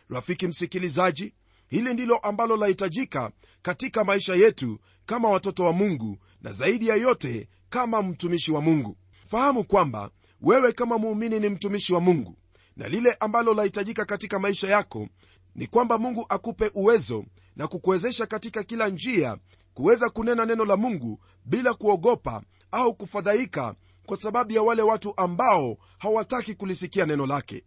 Rafiki 0.08 0.46
msikilizaji 0.46 1.34
hili 1.68 1.94
ndilo 1.94 2.16
ambalo 2.16 2.56
lahitajika 2.56 3.30
katika 3.62 4.04
maisha 4.04 4.34
yetu 4.34 4.78
kama 5.06 5.28
watoto 5.30 5.64
wa 5.64 5.72
mungu 5.72 6.18
na 6.42 6.52
zaidi 6.52 6.88
ya 6.88 6.96
yote 6.96 7.48
kama 7.70 8.02
mtumishi 8.02 8.52
wa 8.52 8.60
mungu. 8.60 8.96
Fahamu 9.26 9.64
kwamba 9.64 10.10
wewe 10.40 10.72
kama 10.72 10.98
muumini 10.98 11.40
ni 11.40 11.48
mtumishi 11.48 11.94
wa 11.94 12.00
mungu 12.00 12.36
na 12.76 12.88
lile 12.88 13.16
ambalo 13.20 13.54
lahitajika 13.54 14.04
katika 14.04 14.38
maisha 14.38 14.68
yako 14.68 15.08
ni 15.54 15.66
kwamba 15.66 15.98
mungu 15.98 16.26
akupe 16.28 16.70
uwezo 16.74 17.24
na 17.56 17.68
kukuwezesha 17.68 18.26
katika 18.26 18.62
kila 18.64 18.88
njia 18.88 19.36
kuweza 19.74 20.10
kunena 20.10 20.46
neno 20.46 20.64
la 20.64 20.76
mungu 20.76 21.20
bila 21.44 21.74
kuogopa 21.74 22.42
au 22.70 22.94
kufadhaika 22.94 23.74
kwa 24.06 24.16
sababu 24.16 24.52
ya 24.52 24.62
wale 24.62 24.82
watu 24.82 25.14
ambao 25.16 25.76
hawataki 25.98 26.54
kulisikia 26.54 27.06
neno 27.06 27.26
lake. 27.26 27.64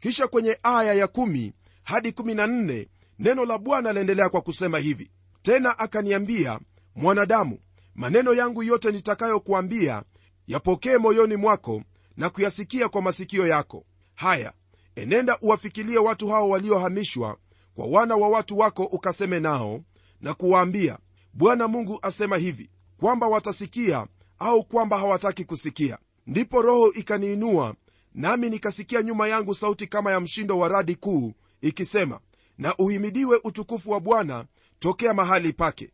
Kisha 0.00 0.26
kwenye 0.28 0.58
aya 0.62 0.94
ya 0.94 1.06
1 1.06 1.52
hadi 1.84 2.10
14 2.10 2.86
neno 3.18 3.44
la 3.44 3.58
bwana 3.58 3.92
laendelea 3.92 4.28
kwa 4.28 4.40
kusema 4.40 4.78
hivi. 4.78 5.10
Tena 5.42 5.78
akaniambia 5.78 6.60
mwanadamu 6.94 7.58
maneno 7.94 8.34
yangu 8.34 8.62
yote 8.62 8.92
nitakayokuambia 8.92 10.02
yapokee 10.46 10.96
moyoni 10.98 11.36
mwako 11.36 11.82
na 12.16 12.30
kuyasikia 12.30 12.88
kwa 12.88 13.02
masikio 13.02 13.46
yako 13.46 13.84
haya 14.18 14.52
enenda 14.94 15.38
uwafikilie 15.40 15.98
watu 15.98 16.28
hao 16.28 16.48
waliohamishwa 16.48 17.36
kwa 17.74 17.86
wana 17.86 18.16
wa 18.16 18.28
watu 18.28 18.58
wako 18.58 18.84
ukaseme 18.84 19.40
nao 19.40 19.80
na 20.20 20.34
kuwaambia 20.34 20.98
bwana 21.32 21.68
mungu 21.68 21.98
asema 22.02 22.36
hivi 22.36 22.70
kwamba 23.00 23.28
watasikia 23.28 24.06
au 24.38 24.64
kwamba 24.64 24.98
hawataki 24.98 25.44
kusikia. 25.44 25.98
Ndipo 26.26 26.62
roho 26.62 26.92
ikaniinua 26.92 27.74
nami 28.14 28.50
nikasikia 28.50 29.02
nyuma 29.02 29.28
yangu 29.28 29.54
sauti 29.54 29.86
kama 29.86 30.12
ya 30.12 30.20
mshindo 30.20 30.58
wa 30.58 30.68
radi 30.68 30.94
kuu 30.94 31.32
ikisema 31.60 32.20
na 32.58 32.76
uhimidiwe 32.76 33.40
utukufu 33.44 33.90
wa 33.90 34.00
bwana 34.00 34.44
tokea 34.78 35.14
mahali 35.14 35.52
pake. 35.52 35.90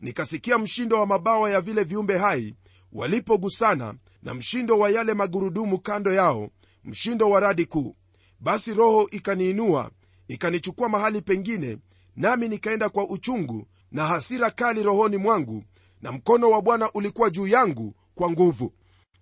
Nikasikia 0.00 0.58
mshindo 0.58 0.98
wa 1.00 1.06
mabawa 1.06 1.50
ya 1.50 1.60
vile 1.60 1.84
viumbe 1.84 2.18
hai 2.18 2.54
walipogusana 2.92 3.94
na 4.22 4.34
mshindo 4.34 4.78
wa 4.78 4.90
yale 4.90 5.14
magurudumu 5.14 5.78
kando 5.78 6.12
yao 6.12 6.50
mshindo 6.84 7.30
wa 7.30 7.40
radi 7.40 7.66
kuu. 7.66 7.96
Basi 8.40 8.74
roho 8.74 9.08
ikaniinua 9.10 9.90
ikanichukua 10.28 10.88
mahali 10.88 11.22
pengine 11.22 11.78
nami 12.16 12.48
nikaenda 12.48 12.88
kwa 12.88 13.08
uchungu 13.10 13.66
na 13.92 14.06
hasira 14.06 14.50
kali 14.50 14.82
rohoni 14.82 15.16
mwangu 15.16 15.64
na 16.02 16.12
mkono 16.12 16.50
wa 16.50 16.62
bwana 16.62 16.92
ulikuwa 16.92 17.30
juu 17.30 17.46
yangu 17.46 17.94
kwa 18.14 18.30
nguvu. 18.30 18.72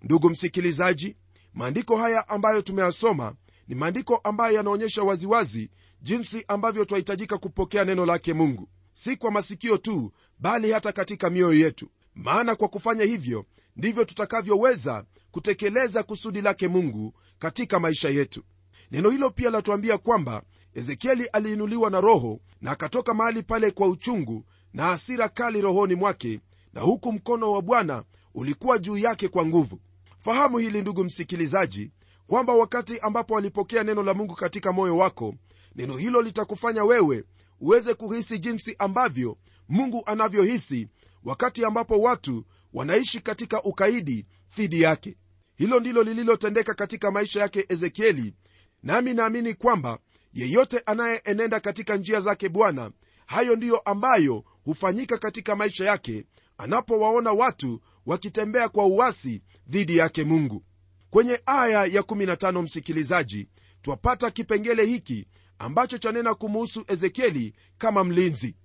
Ndugu 0.03 0.31
msikilizaji 0.31 1.17
maandiko 1.55 1.97
haya 1.97 2.29
ambayo 2.29 2.63
tumeyasoma 2.63 3.35
ni 3.69 3.75
maandiko 3.75 4.17
ambayo 4.17 4.57
yanaonyesha 4.57 5.03
waziwazi 5.03 5.71
jinsi 6.03 6.45
ambavyo 6.49 6.85
twahitajika 6.85 7.39
kupokea 7.39 7.85
neno 7.85 8.07
lake 8.07 8.33
mungu. 8.33 8.69
Si 8.93 9.17
kwa 9.17 9.31
masikio 9.31 9.77
tu 9.77 10.13
bali 10.39 10.73
hata 10.73 10.93
katika 10.93 11.31
mioyo 11.31 11.59
yetu. 11.65 11.89
Maana 12.15 12.55
kwa 12.55 12.69
kufanya 12.69 13.05
hivyo 13.05 13.45
ndivyo 13.77 14.05
tutakavyoweza 14.05 15.05
kutekeleza 15.31 16.03
kusudi 16.03 16.41
lake 16.41 16.69
mungu 16.69 17.15
katika 17.39 17.81
maisha 17.81 18.09
yetu. 18.11 18.43
Neno 18.91 19.11
hilo 19.11 19.31
pia 19.31 19.51
latuambia 19.51 19.99
kwamba 19.99 20.43
ezekieli 20.75 21.27
aliinuliwa 21.27 21.91
na 21.91 22.01
roho 22.01 22.41
na 22.61 22.71
akatoka 22.71 23.15
mahali 23.15 23.43
pale 23.43 23.71
kwa 23.71 23.89
uchungu 23.89 24.45
na 24.75 24.85
hasira 24.85 25.29
kali 25.29 25.61
rohoni 25.61 25.95
mwake 25.95 26.41
na 26.73 26.81
huku 26.81 27.13
mkono 27.13 27.53
wa 27.53 27.63
bwana 27.63 28.05
ulikuwa 28.35 28.79
juu 28.79 28.99
yake 28.99 29.29
kwa 29.29 29.47
nguvu. 29.47 29.81
Fahamu 30.19 30.59
hili 30.59 30.81
ndugu 30.83 31.05
msikilizaji 31.05 31.91
kwamba 32.27 32.55
wakati 32.55 32.99
ambapo 32.99 33.35
walipokea 33.35 33.83
neno 33.85 34.03
la 34.03 34.15
mungu 34.15 34.35
katika 34.35 34.73
moyo 34.73 34.97
wako 34.97 35.35
neno 35.77 35.97
hilo 35.97 36.23
litakufanya 36.23 36.85
wewe 36.85 37.25
uweze 37.61 37.95
kuhisi 37.95 38.39
jinsi 38.39 38.77
ambavyo 38.79 39.37
mungu 39.69 40.03
anavyohisi 40.07 40.89
wakati 41.25 41.65
ambapo 41.65 42.01
watu 42.01 42.45
wanaishi 42.73 43.21
katika 43.21 43.63
ukaidi 43.63 44.27
dhidi 44.57 44.81
yake. 44.83 45.17
Hilo 45.57 45.81
ndilo 45.81 46.03
lililotendeka 46.03 46.75
katika 46.75 47.11
maisha 47.11 47.41
yake 47.41 47.67
ezekieli 47.69 48.35
nami 48.83 49.15
naamini 49.15 49.55
kwamba 49.55 49.99
yeyote 50.35 50.79
anayeenenda 50.87 51.61
katika 51.61 51.97
njia 51.97 52.21
zake 52.21 52.49
bwana 52.49 52.91
hayo 53.27 53.57
ndiyo 53.57 53.79
ambayo 53.79 54.45
hufanyika 54.65 55.19
katika 55.19 55.57
maisha 55.57 55.85
yake 55.85 56.25
anapowaona 56.59 57.33
watu 57.33 57.81
wakitembea 58.07 58.69
kwa 58.69 58.87
uwasi 58.87 59.43
dhidi 59.69 59.97
yake 59.97 60.25
mungu. 60.25 60.65
Kwenye 61.11 61.41
aya 61.47 61.85
ya 61.87 62.03
15 62.03 62.63
msikilizaji 62.63 63.49
twapata 63.83 64.31
kipengele 64.31 64.85
hiki 64.87 65.27
ambacho 65.59 65.99
chanena 65.99 66.35
kumuhusu 66.35 66.85
ezekieli 66.89 67.55
kama 67.79 68.05
mlinzi. 68.05 68.57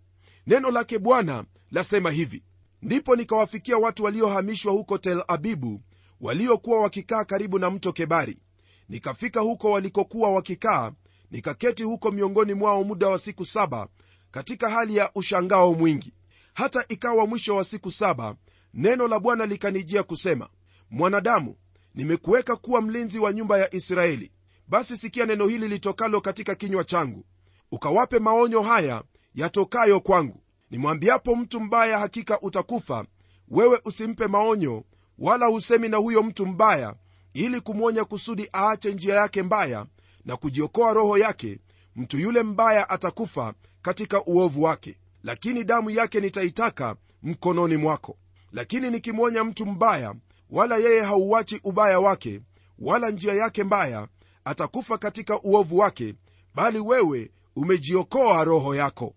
Neno 0.48 0.72
lake 0.72 1.00
bwana 1.00 1.46
lasema 1.72 2.12
hivi 2.12 2.44
ndipo 2.82 3.16
nikawafikia 3.16 3.78
watu 3.78 4.04
waliohamishwa 4.04 4.74
huko 4.74 4.98
tel 4.98 5.24
abibu 5.28 5.82
waliokuwa 6.22 6.82
wakikaa 6.82 7.26
karibu 7.26 7.60
na 7.60 7.70
mto 7.70 7.94
kebari. 7.94 8.38
Nikafika 8.90 9.40
huko 9.40 9.72
walikokuwa 9.72 10.32
wakikaa 10.34 10.92
nikaketi 11.32 11.84
huko 11.84 12.12
miongoni 12.12 12.54
mwao 12.54 12.84
muda 12.84 13.08
wa 13.08 13.20
siku 13.20 13.46
saba 13.46 13.88
katika 14.32 14.70
hali 14.70 14.96
ya 14.98 15.12
ushangao 15.16 15.74
mwingi. 15.74 16.14
Hata 16.54 16.86
ikawa 16.90 17.28
mwisho 17.28 17.56
wa 17.56 17.64
siku 17.64 17.92
saba 17.92 18.36
neno 18.74 19.08
la 19.08 19.20
bwana 19.20 19.46
likanijia 19.46 20.04
kusema 20.04 20.50
mwanadamu 20.90 21.56
nimekuweka 21.96 22.56
kuwa 22.56 22.82
mlinzi 22.82 23.20
wa 23.20 23.34
nyumba 23.34 23.58
ya 23.58 23.76
israeli. 23.76 24.32
Basi 24.68 24.98
sikia 24.98 25.26
neno 25.26 25.48
hili 25.48 25.68
litokalo 25.68 26.22
katika 26.22 26.56
kinywa 26.56 26.84
changu. 26.84 27.26
Ukawape 27.72 28.20
maonyo 28.20 28.62
haya 28.62 29.04
yatokayo 29.36 30.00
kwangu 30.00 30.42
nimwambiapo 30.72 31.36
mtu 31.36 31.60
mbaya 31.60 32.00
hakika 32.00 32.42
utakufa. 32.42 33.06
Wewe 33.50 33.82
usimpe 33.86 34.28
maonyo 34.28 34.84
wala 35.20 35.46
husemi 35.46 35.90
na 35.90 35.98
huyo 35.98 36.24
mtu 36.24 36.46
mbaya 36.46 36.96
ili 37.34 37.62
kumwonya 37.62 38.06
kusudi 38.06 38.50
aache 38.54 38.94
njia 38.94 39.16
yake 39.16 39.44
mbaya 39.44 39.86
na 40.26 40.38
kujiokoa 40.38 40.94
roho 40.94 41.18
yake. 41.18 41.60
Mtu 41.96 42.18
yule 42.20 42.44
mbaya 42.44 42.90
atakufa 42.90 43.54
katika 43.82 44.24
uovu 44.26 44.64
wake 44.64 44.98
lakini 45.24 45.64
damu 45.64 45.90
yake 45.90 46.20
nitaitaka 46.20 46.96
mkononi 47.24 47.78
mwako. 47.78 48.18
Lakini 48.52 48.92
nikimwonya 48.92 49.44
mtu 49.44 49.66
mbaya 49.66 50.16
wala 50.50 50.78
yeye 50.78 51.02
hauachi 51.02 51.60
ubaya 51.64 52.00
wake 52.00 52.42
wala 52.80 53.10
njia 53.10 53.34
yake 53.34 53.64
mbaya 53.64 54.08
atakufa 54.46 54.98
katika 54.98 55.42
uovu 55.42 55.78
wake 55.78 56.16
bali 56.56 56.80
wewe 56.80 57.32
umejiokoa 57.56 58.44
roho 58.44 58.76
yako 58.76 59.14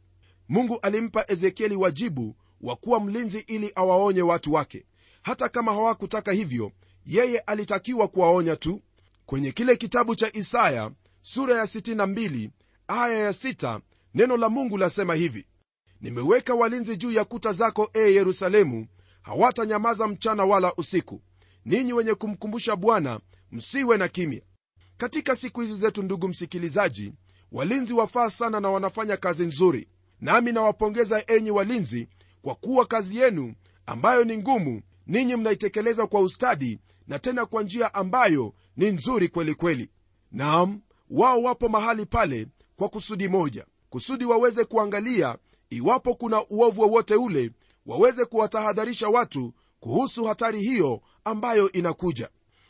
mungu 0.51 0.79
alimpa 0.83 1.25
ezekieli 1.29 1.77
wajibu 1.77 2.37
wa 2.61 2.77
kuwa 2.77 3.01
mlinzi 3.01 3.39
ili 3.39 3.73
awaonye 3.75 4.23
watu 4.23 4.53
wake. 4.53 4.85
Hata 5.23 5.49
kama 5.49 5.73
hawakutaka 5.73 6.33
hivyo 6.33 6.73
yeye 7.07 7.39
alitakiwa 7.39 8.09
kuwaonya 8.09 8.57
tu. 8.57 8.81
Kwenye 9.27 9.53
kile 9.53 9.77
kitabu 9.77 10.17
cha 10.17 10.33
isaya 10.37 10.91
sura 11.23 11.57
ya 11.59 11.65
62 11.65 12.51
aya 12.89 13.19
ya 13.19 13.31
6 13.31 13.81
neno 14.15 14.37
la 14.37 14.49
mungu 14.49 14.79
lasema 14.79 15.15
hivi 15.15 15.47
nimeweka 16.01 16.55
walinzi 16.55 16.97
juu 16.97 17.11
ya 17.11 17.25
kuta 17.25 17.53
zako 17.53 17.91
e 17.95 18.01
yerusalemu. 18.01 18.87
Hawatanyamaza 19.23 20.07
mchana 20.09 20.45
wala 20.45 20.75
usiku. 20.75 21.21
Ninyi 21.65 21.93
wenye 21.93 22.15
kumkumbusha 22.15 22.77
bwana 22.77 23.21
msiwe 23.53 23.97
na 23.97 24.09
kimya. 24.09 24.41
Katika 24.97 25.37
siku 25.37 25.61
hizi 25.61 25.75
zetu 25.75 26.03
ndugu 26.03 26.29
msikilizaji 26.29 27.13
walinzi 27.53 27.93
wafaa 27.95 28.31
sana 28.31 28.61
na 28.61 28.71
wanafanya 28.71 29.17
kazi 29.17 29.47
nzuri 29.47 29.89
nami 30.21 30.53
nawapongeza 30.53 31.25
enyi 31.27 31.51
walinzi 31.51 32.09
kwa 32.43 32.55
kuwa 32.55 32.87
kazi 32.87 33.17
yenu 33.17 33.55
ambayo 33.87 34.25
ni 34.25 34.39
ngumu 34.39 34.83
ninyi 35.07 35.37
mnaitekeleza 35.37 36.07
kwa 36.07 36.21
ustadi 36.21 36.79
na 37.09 37.19
tena 37.19 37.47
kwa 37.47 37.63
njia 37.63 37.95
ambayo 37.95 38.55
ni 38.77 38.91
nzuri 38.91 39.29
kweli 39.29 39.55
kweli. 39.55 39.91
Naam 40.33 40.81
wao 41.11 41.43
wapo 41.43 41.69
mahali 41.69 42.07
pale 42.07 42.47
kwa 42.77 42.89
kusudi 42.89 43.29
moja 43.29 43.67
kusudi 43.91 44.25
waweze 44.25 44.65
kuangalia 44.65 45.39
iwapo 45.71 46.15
kuna 46.15 46.47
uovu 46.47 46.81
wowote 46.81 47.15
ule 47.15 47.51
waweze 47.87 48.25
kuwatahadharisha 48.25 49.09
watu 49.09 49.55
kuhusu 49.81 50.25
hatari 50.25 50.61
hiyo 50.63 51.01
ambayo 51.25 51.73
inakuja. 51.73 52.29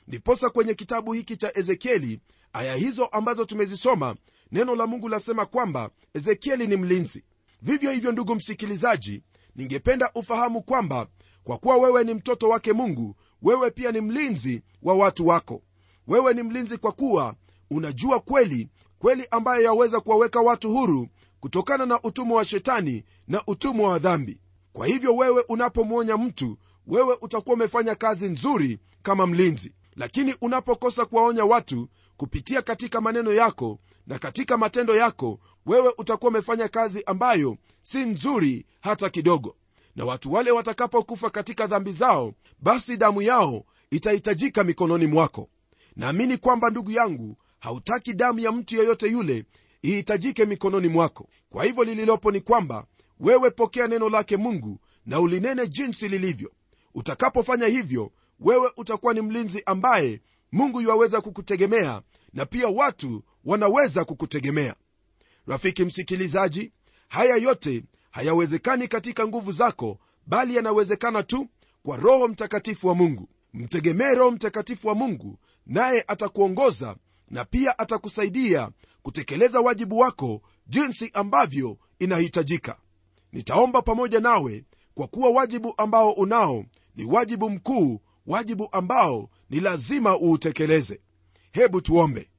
Ndiposa 0.08 0.50
kwenye 0.50 0.74
kitabu 0.74 1.12
hiki 1.12 1.36
cha 1.36 1.58
ezekieli 1.58 2.20
aya 2.52 2.76
hizo 2.76 3.06
ambazo 3.06 3.44
tumezisoma 3.44 4.16
neno 4.52 4.76
la 4.76 4.86
mungu 4.86 5.08
lasema 5.08 5.46
kwamba 5.46 5.90
ezekieli 6.14 6.66
ni 6.66 6.76
mlinzi 6.76 7.24
vivyo 7.62 7.90
hivyo 7.90 8.12
ndugu 8.12 8.35
msikilizaji 8.35 9.23
ningependa 9.57 10.11
ufahamu 10.14 10.62
kwamba 10.62 11.07
kwa 11.44 11.59
kuwa 11.59 11.77
wewe 11.77 12.05
ni 12.05 12.14
mtoto 12.14 12.49
wake 12.49 12.73
mungu 12.73 13.16
wewe 13.42 13.70
pia 13.70 13.92
ni 13.92 14.01
mlinzi 14.01 14.62
wa 14.83 14.94
watu 14.94 15.27
wako. 15.27 15.62
Wewe 16.07 16.35
ni 16.35 16.42
mlinzi 16.42 16.79
kwa 16.79 16.92
kuwa 16.92 17.35
unajua 17.70 18.20
kweli 18.20 18.68
kweli 18.99 19.27
ambayo 19.31 19.62
yaweza 19.64 20.01
kuwaweka 20.01 20.40
watu 20.40 20.70
huru 20.73 21.09
kutokana 21.40 21.87
na 21.87 22.03
utumwa 22.03 22.37
wa 22.37 22.44
shetani 22.44 23.05
na 23.29 23.42
utumwa 23.46 23.90
wa 23.90 23.99
dhambi. 23.99 24.40
Kwa 24.73 24.87
hivyo 24.87 25.16
wewe 25.16 25.44
unapomwonya 25.49 26.16
mtu 26.16 26.59
wewe 26.87 27.16
utakuwa 27.20 27.55
umefanya 27.55 27.94
kazi 27.94 28.29
nzuri 28.29 28.79
kama 29.03 29.27
mlinzi. 29.27 29.73
Lakini 29.96 30.35
unapokosa 30.40 31.05
kuwaonya 31.05 31.44
watu 31.44 31.88
kupitia 32.16 32.62
katika 32.62 33.01
maneno 33.01 33.33
yako 33.33 33.79
na 34.11 34.18
katika 34.18 34.57
matendo 34.59 34.96
yako 34.96 35.40
wewe 35.66 35.92
utakuwa 35.99 36.31
umefanya 36.31 36.68
kazi 36.68 37.03
ambayo 37.07 37.57
si 37.83 37.99
nzuri 37.99 38.66
hata 38.81 39.11
kidogo. 39.11 39.57
Na 39.96 40.05
watu 40.05 40.33
wale 40.33 40.51
watakapokufa 40.51 41.31
katika 41.31 41.66
dhambi 41.66 41.92
zao 41.92 42.35
basi 42.61 42.96
damu 42.96 43.23
yao 43.23 43.64
itahitajika 43.90 44.64
mikononi 44.64 45.07
mwako. 45.07 45.49
Naamini 45.96 46.37
kwamba 46.38 46.70
ndugu 46.70 46.90
yangu 46.90 47.37
hautaki 47.59 48.14
damu 48.14 48.38
ya 48.38 48.53
mtu 48.53 48.77
yeyote 48.77 49.07
yule 49.09 49.44
ihitajike 49.83 50.44
mikononi 50.44 50.88
mwako. 50.88 51.29
Kwa 51.51 51.64
hivyo 51.64 51.85
lililopo 51.85 52.31
ni 52.31 52.40
kwamba 52.40 52.87
wewe 53.20 53.51
pokea 53.51 53.87
neno 53.88 54.09
lake 54.11 54.37
mungu 54.37 54.79
na 55.07 55.20
ulinene 55.20 55.66
jinsi 55.68 56.09
lilivyo. 56.09 56.53
Utakapofanya 56.94 57.66
hivyo 57.66 58.12
wewe 58.40 58.73
utakuwa 58.77 59.14
ni 59.14 59.20
mlinzi 59.20 59.62
ambaye 59.66 60.20
mungu 60.53 60.81
yuwaweza 60.81 61.20
kukutegemea 61.20 62.03
na 62.33 62.46
pia 62.46 62.68
watu 62.68 63.23
wanaweza 63.44 64.05
kukutegemea. 64.05 64.74
Rafiki 65.46 65.85
msikilizaji 65.85 66.72
haya 67.09 67.37
yote 67.37 67.83
hayawezekani 68.11 68.88
katika 68.88 69.26
nguvu 69.29 69.53
zako 69.53 69.98
bali 70.26 70.57
yanawezekana 70.57 71.22
tu 71.22 71.48
kwa 71.83 71.96
roho 71.96 72.29
mtakatifu 72.29 72.88
wa 72.88 72.94
mungu. 72.94 73.29
Mtegemee 73.55 74.14
roho 74.14 74.31
mtakatifu 74.31 74.88
wa 74.88 74.94
mungu 74.94 75.38
naye 75.66 76.05
atakuongoza 76.09 76.96
na 77.29 77.44
pia 77.44 77.79
atakusaidia 77.79 78.70
kutekeleza 79.03 79.61
wajibu 79.61 79.98
wako 79.98 80.42
jinsi 80.66 81.11
ambavyo 81.14 81.79
inahitajika. 81.98 82.79
Nitaomba 83.33 83.83
pamoja 83.83 84.20
nawe 84.20 84.64
kwa 84.94 85.07
kuwa 85.09 85.31
wajibu 85.31 85.74
ambao 85.76 86.12
unao 86.12 86.64
ni 86.96 87.05
wajibu 87.05 87.50
mkuu 87.50 88.00
wajibu 88.26 88.68
ambao 88.72 89.31
ni 89.50 89.61
lazima 89.61 90.18
uutekeleze. 90.18 91.00
Hebu 91.53 91.81
tuombe 91.81 92.31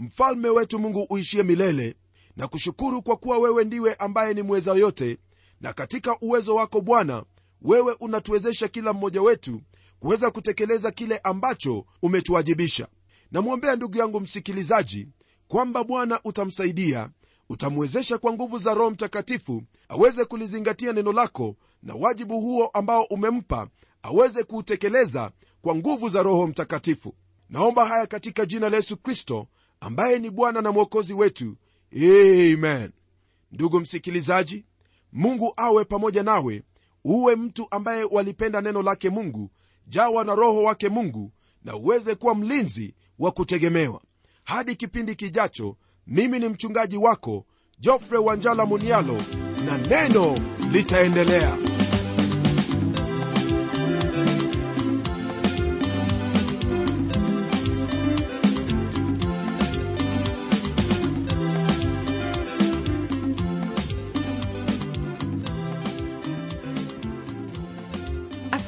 mfalme 0.00 0.48
wetu 0.48 0.78
mungu 0.78 1.06
uishie 1.10 1.42
milele 1.42 1.94
na 2.36 2.48
kushukuru 2.48 3.02
kwa 3.02 3.16
kuwa 3.16 3.38
wewe 3.38 3.64
ndiwe 3.64 3.94
ambaye 3.94 4.34
ni 4.34 4.42
mweza 4.42 4.74
yote 4.74 5.18
na 5.60 5.72
katika 5.72 6.16
uwezo 6.20 6.54
wako 6.54 6.80
bwana 6.80 7.24
wewe 7.62 7.96
unatuwezesha 8.00 8.68
kila 8.68 8.92
mmoja 8.92 9.22
wetu 9.22 9.60
kuweza 9.98 10.30
kutekeleza 10.30 10.90
kile 10.90 11.18
ambacho 11.18 11.84
umetuwajibisha. 12.02 12.88
Namwombea 13.32 13.76
ndugu 13.76 13.98
yangu 13.98 14.20
msikilizaji 14.20 15.08
kwamba 15.48 15.84
bwana 15.84 16.20
utamsaidia 16.24 17.10
utamwezesha 17.48 18.18
kwa 18.18 18.32
nguvu 18.32 18.58
za 18.58 18.74
roho 18.74 18.90
mtakatifu 18.90 19.62
aweze 19.88 20.24
kulizingatia 20.24 20.92
neno 20.92 21.12
lako 21.12 21.56
na 21.82 21.94
wajibu 21.94 22.40
huo 22.40 22.66
ambao 22.66 23.02
umempa 23.02 23.68
aweze 24.02 24.42
kuutekeleza 24.44 25.30
kwa 25.62 25.74
nguvu 25.74 26.08
za 26.08 26.22
roho 26.22 26.46
mtakatifu. 26.46 27.14
Naomba 27.50 27.86
haya 27.88 28.06
katika 28.06 28.46
jina 28.46 28.70
la 28.70 28.76
yesu 28.76 28.96
kristo 28.96 29.46
ambaye 29.80 30.18
ni 30.18 30.30
bwana 30.30 30.62
na 30.62 30.72
mwokozi 30.72 31.12
wetu. 31.12 31.56
Amen. 31.96 32.90
Ndugu 33.52 33.80
msikilizaji 33.80 34.64
mungu 35.12 35.52
awe 35.56 35.84
pamoja 35.84 36.22
nawe. 36.22 36.62
Uwe 37.04 37.36
mtu 37.36 37.66
ambaye 37.70 38.04
walipenda 38.04 38.60
neno 38.60 38.82
lake 38.82 39.10
mungu 39.10 39.50
jawa 39.86 40.24
na 40.24 40.34
roho 40.34 40.62
wake 40.62 40.88
mungu 40.88 41.32
na 41.64 41.76
uweze 41.76 42.14
kuwa 42.14 42.34
mlinzi 42.34 42.94
wa 43.18 43.30
kutegemewa. 43.32 44.00
Hadi 44.44 44.76
kipindi 44.76 45.14
kijacho 45.14 45.76
mimi 46.06 46.38
ni 46.38 46.48
mchungaji 46.48 46.96
wako 46.96 47.46
jofre 47.78 48.18
wanjala 48.18 48.66
munialo 48.66 49.18
na 49.66 49.78
neno 49.78 50.38
litaendelea 50.72 51.58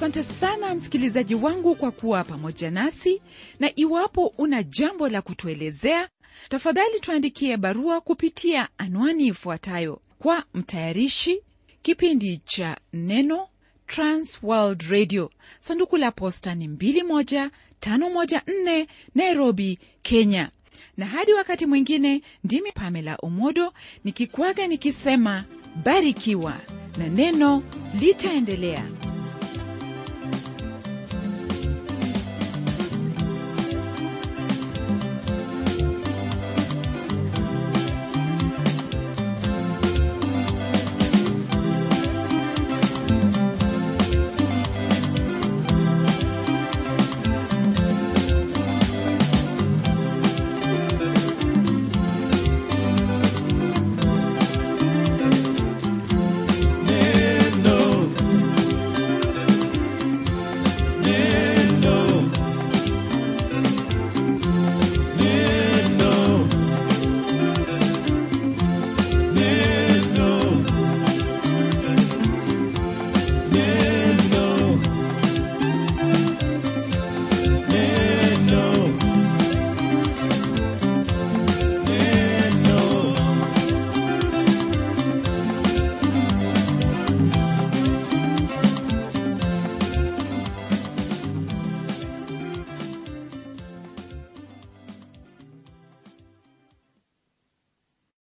asante 0.03 0.23
sana 0.23 0.75
msikilizaji 0.75 1.35
wangu 1.35 1.75
kwa 1.75 1.91
kuwa 1.91 2.25
pamoja 2.25 2.71
nasi. 2.71 3.23
Na 3.61 3.71
iwapo 3.77 4.27
una 4.39 4.63
jambo 4.63 5.09
la 5.09 5.23
kutuelezea 5.23 6.09
tafadhali 6.49 7.01
tuandikie 7.01 7.57
barua 7.57 8.01
kupitia 8.01 8.69
anwani 8.79 9.27
ifuatayo. 9.27 10.01
Kwa 10.19 10.45
mtayarishi 10.55 11.43
kipindi 11.83 12.39
cha 12.45 12.79
neno 12.93 13.49
transworld 13.87 14.83
radio. 14.83 15.31
Sanduku 15.61 15.97
la 15.97 16.11
posta 16.13 16.55
ni 16.55 16.69
21514 16.69 18.87
nairobi 19.15 19.79
kenya. 20.03 20.51
Na 20.97 21.07
hadi 21.07 21.33
wakati 21.33 21.67
mwingine 21.67 22.23
ndimi 22.45 22.73
pamela 22.73 23.17
omodo 23.23 23.73
nikikwaga 24.05 24.67
nikisema 24.67 25.45
barikiwa 25.85 26.61
na 26.99 27.09
neno 27.09 27.63
litaendelea 28.01 28.85